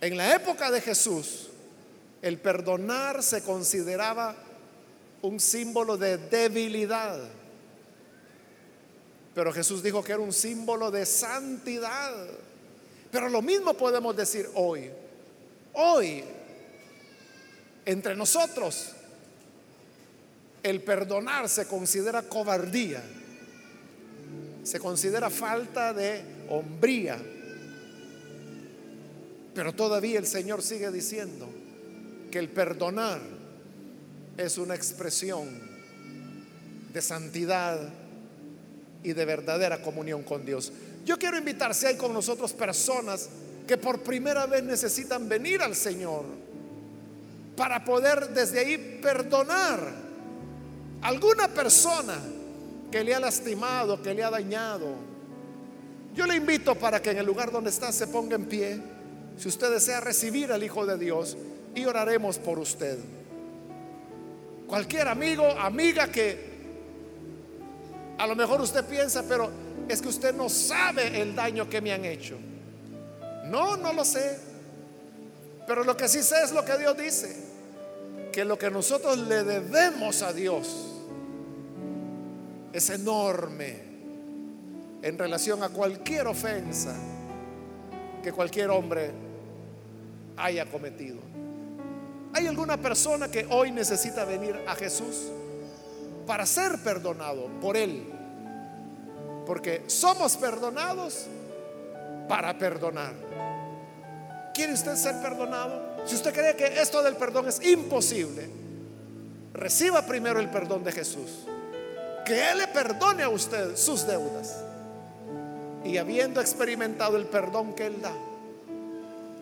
En 0.00 0.16
la 0.16 0.34
época 0.34 0.70
de 0.70 0.82
Jesús, 0.82 1.48
el 2.20 2.38
perdonar 2.38 3.22
se 3.22 3.42
consideraba 3.42 4.36
un 5.22 5.40
símbolo 5.40 5.96
de 5.96 6.18
debilidad. 6.18 7.18
Pero 9.34 9.52
Jesús 9.52 9.82
dijo 9.82 10.02
que 10.02 10.12
era 10.12 10.20
un 10.20 10.32
símbolo 10.32 10.90
de 10.90 11.06
santidad. 11.06 12.12
Pero 13.10 13.28
lo 13.28 13.42
mismo 13.42 13.74
podemos 13.74 14.16
decir 14.16 14.48
hoy. 14.54 14.90
Hoy, 15.74 16.24
entre 17.84 18.14
nosotros, 18.16 18.92
el 20.62 20.82
perdonar 20.82 21.48
se 21.48 21.66
considera 21.66 22.22
cobardía, 22.22 23.02
se 24.62 24.80
considera 24.80 25.30
falta 25.30 25.92
de 25.92 26.22
hombría. 26.48 27.18
Pero 29.54 29.72
todavía 29.72 30.18
el 30.18 30.26
Señor 30.26 30.62
sigue 30.62 30.90
diciendo 30.90 31.48
que 32.30 32.38
el 32.38 32.48
perdonar 32.48 33.20
es 34.36 34.58
una 34.58 34.74
expresión 34.74 35.48
de 36.92 37.00
santidad 37.00 37.78
y 39.02 39.12
de 39.12 39.24
verdadera 39.24 39.82
comunión 39.82 40.22
con 40.22 40.44
Dios. 40.44 40.72
Yo 41.06 41.16
quiero 41.16 41.38
invitar, 41.38 41.72
si 41.72 41.86
hay 41.86 41.96
con 41.96 42.12
nosotros 42.12 42.52
personas 42.52 43.28
que 43.64 43.76
por 43.76 44.00
primera 44.00 44.44
vez 44.46 44.64
necesitan 44.64 45.28
venir 45.28 45.62
al 45.62 45.76
Señor 45.76 46.24
para 47.56 47.84
poder 47.84 48.30
desde 48.30 48.58
ahí 48.58 48.98
perdonar 49.00 49.78
a 51.00 51.06
alguna 51.06 51.46
persona 51.46 52.18
que 52.90 53.04
le 53.04 53.14
ha 53.14 53.20
lastimado, 53.20 54.02
que 54.02 54.14
le 54.14 54.24
ha 54.24 54.30
dañado. 54.30 54.96
Yo 56.12 56.26
le 56.26 56.34
invito 56.34 56.74
para 56.74 57.00
que 57.00 57.12
en 57.12 57.18
el 57.18 57.26
lugar 57.26 57.52
donde 57.52 57.70
está 57.70 57.92
se 57.92 58.08
ponga 58.08 58.34
en 58.34 58.46
pie, 58.46 58.80
si 59.38 59.46
usted 59.46 59.70
desea 59.70 60.00
recibir 60.00 60.50
al 60.50 60.64
Hijo 60.64 60.84
de 60.86 60.98
Dios, 60.98 61.36
y 61.76 61.84
oraremos 61.84 62.38
por 62.38 62.58
usted. 62.58 62.98
Cualquier 64.66 65.06
amigo, 65.06 65.48
amiga 65.50 66.08
que 66.08 66.56
a 68.18 68.26
lo 68.26 68.34
mejor 68.34 68.60
usted 68.60 68.84
piensa, 68.84 69.22
pero 69.28 69.65
es 69.88 70.02
que 70.02 70.08
usted 70.08 70.34
no 70.34 70.48
sabe 70.48 71.20
el 71.20 71.34
daño 71.34 71.68
que 71.68 71.80
me 71.80 71.92
han 71.92 72.04
hecho. 72.04 72.36
No, 73.44 73.76
no 73.76 73.92
lo 73.92 74.04
sé. 74.04 74.38
Pero 75.66 75.84
lo 75.84 75.96
que 75.96 76.08
sí 76.08 76.22
sé 76.22 76.42
es 76.44 76.52
lo 76.52 76.64
que 76.64 76.76
Dios 76.78 76.96
dice. 76.96 77.36
Que 78.32 78.44
lo 78.44 78.58
que 78.58 78.70
nosotros 78.70 79.18
le 79.18 79.44
debemos 79.44 80.22
a 80.22 80.32
Dios 80.32 80.92
es 82.72 82.90
enorme 82.90 83.82
en 85.02 85.18
relación 85.18 85.62
a 85.62 85.68
cualquier 85.68 86.26
ofensa 86.26 86.94
que 88.22 88.32
cualquier 88.32 88.70
hombre 88.70 89.12
haya 90.36 90.66
cometido. 90.66 91.18
¿Hay 92.32 92.46
alguna 92.46 92.76
persona 92.76 93.30
que 93.30 93.46
hoy 93.48 93.70
necesita 93.70 94.24
venir 94.24 94.58
a 94.66 94.74
Jesús? 94.74 95.30
para 96.26 96.44
ser 96.44 96.78
perdonado 96.82 97.46
por 97.60 97.76
Él. 97.76 98.04
Porque 99.46 99.84
somos 99.86 100.36
perdonados 100.36 101.26
para 102.28 102.56
perdonar. 102.58 103.14
¿Quiere 104.52 104.72
usted 104.72 104.96
ser 104.96 105.20
perdonado? 105.22 105.96
Si 106.06 106.14
usted 106.14 106.34
cree 106.34 106.56
que 106.56 106.80
esto 106.80 107.02
del 107.02 107.16
perdón 107.16 107.48
es 107.48 107.64
imposible, 107.64 108.48
reciba 109.52 110.02
primero 110.02 110.40
el 110.40 110.50
perdón 110.50 110.82
de 110.82 110.92
Jesús. 110.92 111.46
Que 112.24 112.50
Él 112.50 112.58
le 112.58 112.68
perdone 112.68 113.22
a 113.22 113.28
usted 113.28 113.76
sus 113.76 114.06
deudas. 114.06 114.56
Y 115.84 115.98
habiendo 115.98 116.40
experimentado 116.40 117.16
el 117.16 117.26
perdón 117.26 117.74
que 117.74 117.86
Él 117.86 118.02
da, 118.02 118.12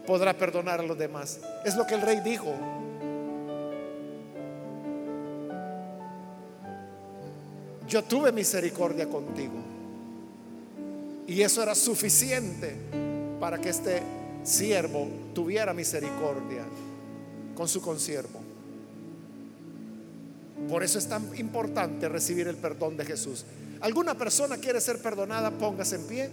podrá 0.07 0.35
perdonar 0.35 0.81
a 0.81 0.83
los 0.83 0.99
demás. 0.99 1.41
Es 1.65 1.75
lo 1.77 1.87
que 1.87 1.95
el 1.95 2.03
rey 2.03 2.21
dijo. 2.21 2.55
yo 7.95 8.03
tuve 8.03 8.33
misericordia 8.33 9.09
contigo. 9.09 9.55
Y 11.27 11.41
eso 11.43 11.62
era 11.62 11.75
suficiente 11.75 12.77
para 13.41 13.59
que 13.59 13.70
este 13.70 14.03
siervo 14.43 15.09
tuviera 15.35 15.72
misericordia 15.72 16.64
con 17.55 17.66
su 17.66 17.81
consiervo. 17.81 18.41
Por 20.68 20.83
eso 20.83 20.99
es 20.99 21.09
tan 21.09 21.37
importante 21.39 22.09
recibir 22.09 22.49
el 22.49 22.57
perdón 22.57 22.97
de 22.97 23.05
Jesús. 23.05 23.45
¿Alguna 23.81 24.14
persona 24.14 24.57
quiere 24.57 24.81
ser 24.81 25.01
perdonada? 25.01 25.51
Póngase 25.51 25.97
en 25.97 26.03
pie. 26.05 26.31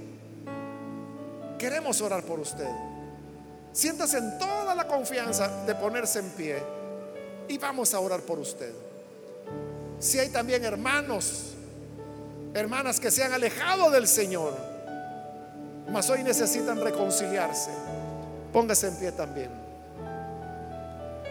Queremos 1.58 2.02
orar 2.02 2.24
por 2.24 2.40
usted. 2.40 2.70
Siéntase 3.74 4.18
en 4.18 4.38
toda 4.38 4.76
la 4.76 4.88
confianza 4.88 5.66
de 5.66 5.76
ponerse 5.76 6.20
en 6.20 6.30
pie 6.32 6.58
y 7.48 7.58
vamos 7.58 7.94
a 7.94 8.00
orar 8.00 8.22
por 8.22 8.40
usted. 8.40 8.72
Si 10.00 10.20
hay 10.20 10.30
también 10.30 10.64
hermanos, 10.66 11.54
hermanas 12.54 13.00
que 13.00 13.12
se 13.12 13.24
han 13.24 13.34
alejado 13.34 13.92
del 13.92 14.08
Señor, 14.08 14.71
mas 15.92 16.10
hoy 16.10 16.24
necesitan 16.24 16.80
reconciliarse, 16.82 17.72
póngase 18.52 18.88
en 18.88 18.96
pie 18.96 19.12
también. 19.12 19.50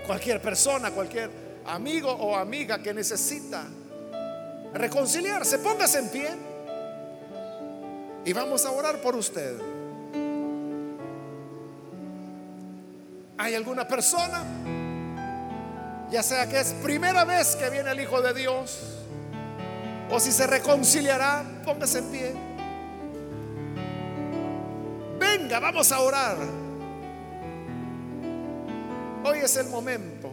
Cualquier 0.07 0.41
persona, 0.41 0.91
cualquier 0.91 1.31
amigo 1.67 2.11
o 2.11 2.37
amiga 2.37 2.83
que 2.83 2.93
necesita 2.93 3.65
reconciliarse, 4.75 5.59
póngase 5.59 5.99
en 5.99 6.09
pie 6.09 6.29
y 8.25 8.33
vamos 8.33 8.65
a 8.67 8.73
orar 8.73 9.01
por 9.01 9.17
usted. 9.17 9.57
¿Hay 13.39 13.55
alguna 13.55 13.89
persona? 13.89 14.45
ya 16.11 16.23
sea 16.23 16.49
que 16.49 16.59
es 16.59 16.73
primera 16.83 17.25
vez 17.25 17.57
que 17.57 17.71
viene 17.71 17.91
el 17.93 18.01
Hijo 18.01 18.21
de 18.21 18.35
Dios, 18.35 18.81
o 20.11 20.19
si 20.19 20.33
se 20.33 20.47
reconciliará, 20.47 21.45
póngase 21.65 21.99
en 21.99 22.11
pie. 22.11 22.50
Vamos 25.59 25.91
a 25.91 26.01
orar. 26.01 26.37
Hoy 29.25 29.39
es 29.39 29.57
el 29.57 29.69
momento 29.69 30.33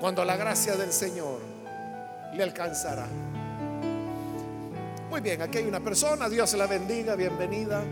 cuando 0.00 0.24
la 0.24 0.36
gracia 0.36 0.76
del 0.76 0.92
Señor 0.92 1.38
le 2.34 2.42
alcanzará. 2.42 3.06
Muy 5.08 5.20
bien, 5.20 5.40
aquí 5.42 5.58
hay 5.58 5.66
una 5.66 5.80
persona, 5.80 6.28
Dios 6.28 6.52
la 6.54 6.66
bendiga, 6.66 7.14
bienvenida. 7.14 7.82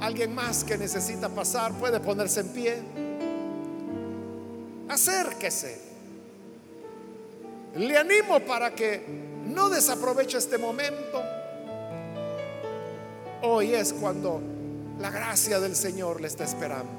Alguien 0.00 0.34
más 0.34 0.64
que 0.64 0.76
necesita 0.76 1.28
pasar 1.28 1.72
puede 1.72 2.00
ponerse 2.00 2.40
en 2.40 2.48
pie. 2.48 2.82
Acérquese. 4.88 5.80
Le 7.76 7.96
animo 7.96 8.40
para 8.40 8.74
que 8.74 9.04
no 9.46 9.68
desaproveche 9.68 10.38
este 10.38 10.58
momento. 10.58 11.22
Hoy 13.48 13.74
es 13.74 13.92
cuando 13.92 14.42
la 14.98 15.08
gracia 15.08 15.60
del 15.60 15.76
Señor 15.76 16.20
le 16.20 16.26
está 16.26 16.42
esperando. 16.42 16.90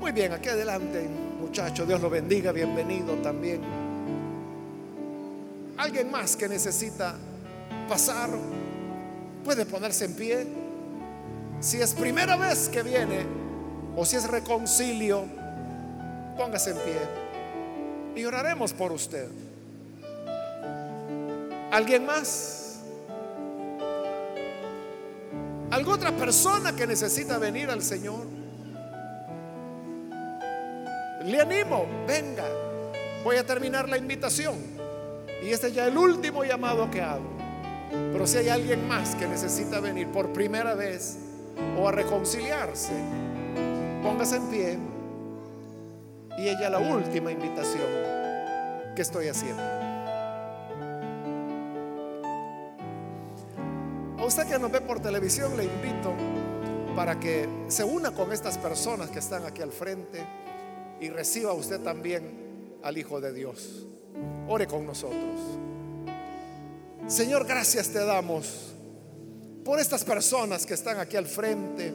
Muy 0.00 0.10
bien, 0.10 0.32
aquí 0.32 0.48
adelante, 0.48 1.08
muchacho. 1.40 1.86
Dios 1.86 2.00
lo 2.00 2.10
bendiga, 2.10 2.50
bienvenido 2.50 3.14
también. 3.22 3.60
Alguien 5.76 6.10
más 6.10 6.34
que 6.34 6.48
necesita 6.48 7.14
pasar 7.88 8.30
puede 9.44 9.64
ponerse 9.66 10.06
en 10.06 10.14
pie. 10.14 10.46
Si 11.60 11.80
es 11.80 11.94
primera 11.94 12.34
vez 12.34 12.68
que 12.68 12.82
viene 12.82 13.24
o 13.96 14.04
si 14.04 14.16
es 14.16 14.28
reconcilio, 14.28 15.26
póngase 16.36 16.70
en 16.72 16.76
pie 16.78 18.20
y 18.20 18.24
oraremos 18.24 18.72
por 18.72 18.90
usted. 18.90 19.28
¿Alguien 21.70 22.04
más? 22.04 22.59
¿Alguna 25.70 25.96
otra 25.96 26.12
persona 26.12 26.74
que 26.74 26.86
necesita 26.86 27.38
venir 27.38 27.70
al 27.70 27.82
Señor? 27.82 28.26
Le 31.24 31.40
animo, 31.40 31.86
venga. 32.08 32.44
Voy 33.22 33.36
a 33.36 33.46
terminar 33.46 33.88
la 33.88 33.96
invitación. 33.96 34.56
Y 35.42 35.50
este 35.50 35.68
es 35.68 35.74
ya 35.74 35.86
el 35.86 35.96
último 35.96 36.44
llamado 36.44 36.90
que 36.90 37.00
hago. 37.00 37.30
Pero 37.90 38.26
si 38.26 38.38
hay 38.38 38.48
alguien 38.48 38.86
más 38.88 39.14
que 39.14 39.26
necesita 39.26 39.80
venir 39.80 40.08
por 40.08 40.32
primera 40.32 40.74
vez 40.74 41.18
o 41.78 41.88
a 41.88 41.92
reconciliarse, 41.92 42.92
póngase 44.02 44.36
en 44.36 44.46
pie. 44.48 44.78
Y 46.38 46.48
ella 46.48 46.70
la 46.70 46.78
última 46.78 47.30
invitación 47.30 47.86
que 48.96 49.02
estoy 49.02 49.28
haciendo. 49.28 49.79
Usted 54.30 54.46
que 54.46 54.60
nos 54.60 54.70
ve 54.70 54.80
por 54.80 55.00
televisión, 55.00 55.56
le 55.56 55.64
invito 55.64 56.14
para 56.94 57.18
que 57.18 57.48
se 57.66 57.82
una 57.82 58.12
con 58.12 58.32
estas 58.32 58.58
personas 58.58 59.10
que 59.10 59.18
están 59.18 59.44
aquí 59.44 59.60
al 59.60 59.72
frente 59.72 60.24
y 61.00 61.08
reciba 61.08 61.52
usted 61.52 61.80
también 61.80 62.78
al 62.84 62.96
Hijo 62.96 63.20
de 63.20 63.32
Dios. 63.32 63.86
Ore 64.46 64.68
con 64.68 64.86
nosotros. 64.86 65.40
Señor, 67.08 67.44
gracias 67.44 67.88
te 67.88 67.98
damos 68.04 68.72
por 69.64 69.80
estas 69.80 70.04
personas 70.04 70.64
que 70.64 70.74
están 70.74 71.00
aquí 71.00 71.16
al 71.16 71.26
frente, 71.26 71.92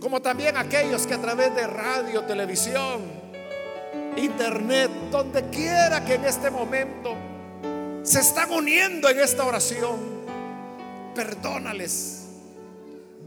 como 0.00 0.22
también 0.22 0.56
aquellos 0.56 1.06
que 1.06 1.12
a 1.12 1.20
través 1.20 1.54
de 1.54 1.66
radio, 1.66 2.24
televisión, 2.24 3.02
internet, 4.16 4.90
donde 5.10 5.50
quiera 5.50 6.02
que 6.02 6.14
en 6.14 6.24
este 6.24 6.50
momento 6.50 7.14
se 8.04 8.20
están 8.20 8.50
uniendo 8.50 9.10
en 9.10 9.20
esta 9.20 9.44
oración 9.44 10.17
perdónales, 11.18 12.28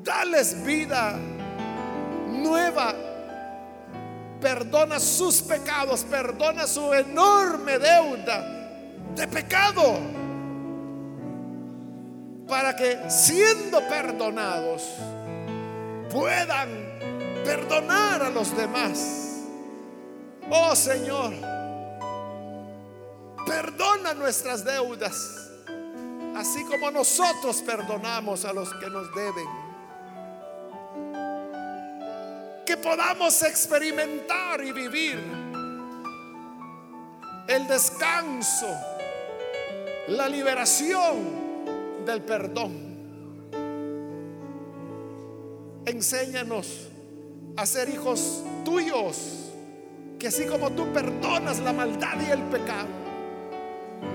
dales 0.01 0.63
vida 0.63 1.19
nueva, 2.29 2.95
perdona 4.39 4.97
sus 4.97 5.41
pecados, 5.41 6.05
perdona 6.05 6.67
su 6.67 6.93
enorme 6.93 7.79
deuda 7.79 8.47
de 9.13 9.27
pecado, 9.27 9.99
para 12.47 12.73
que 12.77 12.97
siendo 13.09 13.85
perdonados 13.89 14.83
puedan 16.09 16.69
perdonar 17.43 18.23
a 18.23 18.29
los 18.29 18.55
demás. 18.55 19.47
Oh 20.49 20.73
Señor, 20.77 21.33
perdona 23.45 24.13
nuestras 24.13 24.63
deudas 24.63 25.50
así 26.35 26.63
como 26.65 26.91
nosotros 26.91 27.61
perdonamos 27.61 28.45
a 28.45 28.53
los 28.53 28.73
que 28.75 28.89
nos 28.89 29.13
deben. 29.13 29.47
Que 32.65 32.77
podamos 32.77 33.41
experimentar 33.43 34.63
y 34.63 34.71
vivir 34.71 35.19
el 37.47 37.67
descanso, 37.67 38.67
la 40.07 40.27
liberación 40.29 41.41
del 42.05 42.21
perdón. 42.21 42.91
Enséñanos 45.85 46.87
a 47.57 47.65
ser 47.65 47.89
hijos 47.89 48.43
tuyos, 48.63 49.51
que 50.19 50.27
así 50.27 50.45
como 50.45 50.71
tú 50.71 50.91
perdonas 50.93 51.59
la 51.59 51.73
maldad 51.73 52.21
y 52.25 52.31
el 52.31 52.41
pecado, 52.43 53.00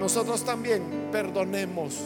nosotros 0.00 0.44
también 0.44 1.08
perdonemos 1.10 1.98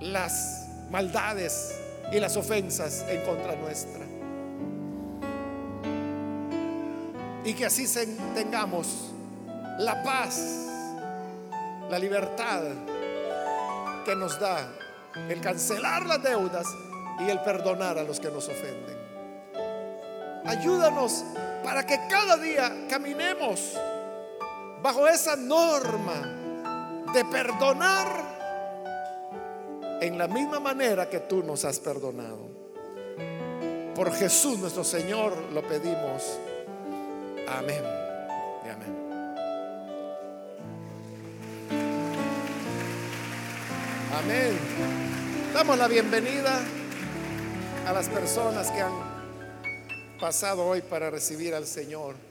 las 0.00 0.68
maldades 0.90 1.78
y 2.12 2.20
las 2.20 2.36
ofensas 2.36 3.04
en 3.08 3.22
contra 3.22 3.56
nuestra. 3.56 4.04
Y 7.44 7.54
que 7.54 7.66
así 7.66 7.86
tengamos 8.34 9.12
la 9.78 10.02
paz, 10.02 10.40
la 11.88 11.98
libertad 11.98 12.62
que 14.04 14.14
nos 14.14 14.38
da 14.38 14.68
el 15.28 15.40
cancelar 15.40 16.06
las 16.06 16.22
deudas 16.22 16.66
y 17.20 17.30
el 17.30 17.40
perdonar 17.40 17.98
a 17.98 18.04
los 18.04 18.20
que 18.20 18.30
nos 18.30 18.48
ofenden. 18.48 18.98
Ayúdanos 20.44 21.24
para 21.62 21.84
que 21.84 21.98
cada 22.08 22.36
día 22.36 22.86
caminemos 22.88 23.76
bajo 24.82 25.06
esa 25.06 25.36
norma 25.36 26.36
de 27.12 27.24
perdonar 27.24 28.40
en 30.00 30.16
la 30.16 30.28
misma 30.28 30.60
manera 30.60 31.08
que 31.08 31.20
tú 31.20 31.42
nos 31.42 31.64
has 31.64 31.78
perdonado. 31.78 32.48
Por 33.94 34.12
Jesús 34.14 34.58
nuestro 34.58 34.84
Señor 34.84 35.36
lo 35.52 35.62
pedimos. 35.62 36.38
Amén. 37.48 37.82
Y 38.64 38.68
amén. 38.68 39.10
Amén. 44.18 44.58
Damos 45.52 45.76
la 45.76 45.88
bienvenida 45.88 46.60
a 47.86 47.92
las 47.92 48.08
personas 48.08 48.70
que 48.70 48.80
han 48.80 48.92
pasado 50.20 50.64
hoy 50.64 50.80
para 50.80 51.10
recibir 51.10 51.54
al 51.54 51.66
Señor. 51.66 52.29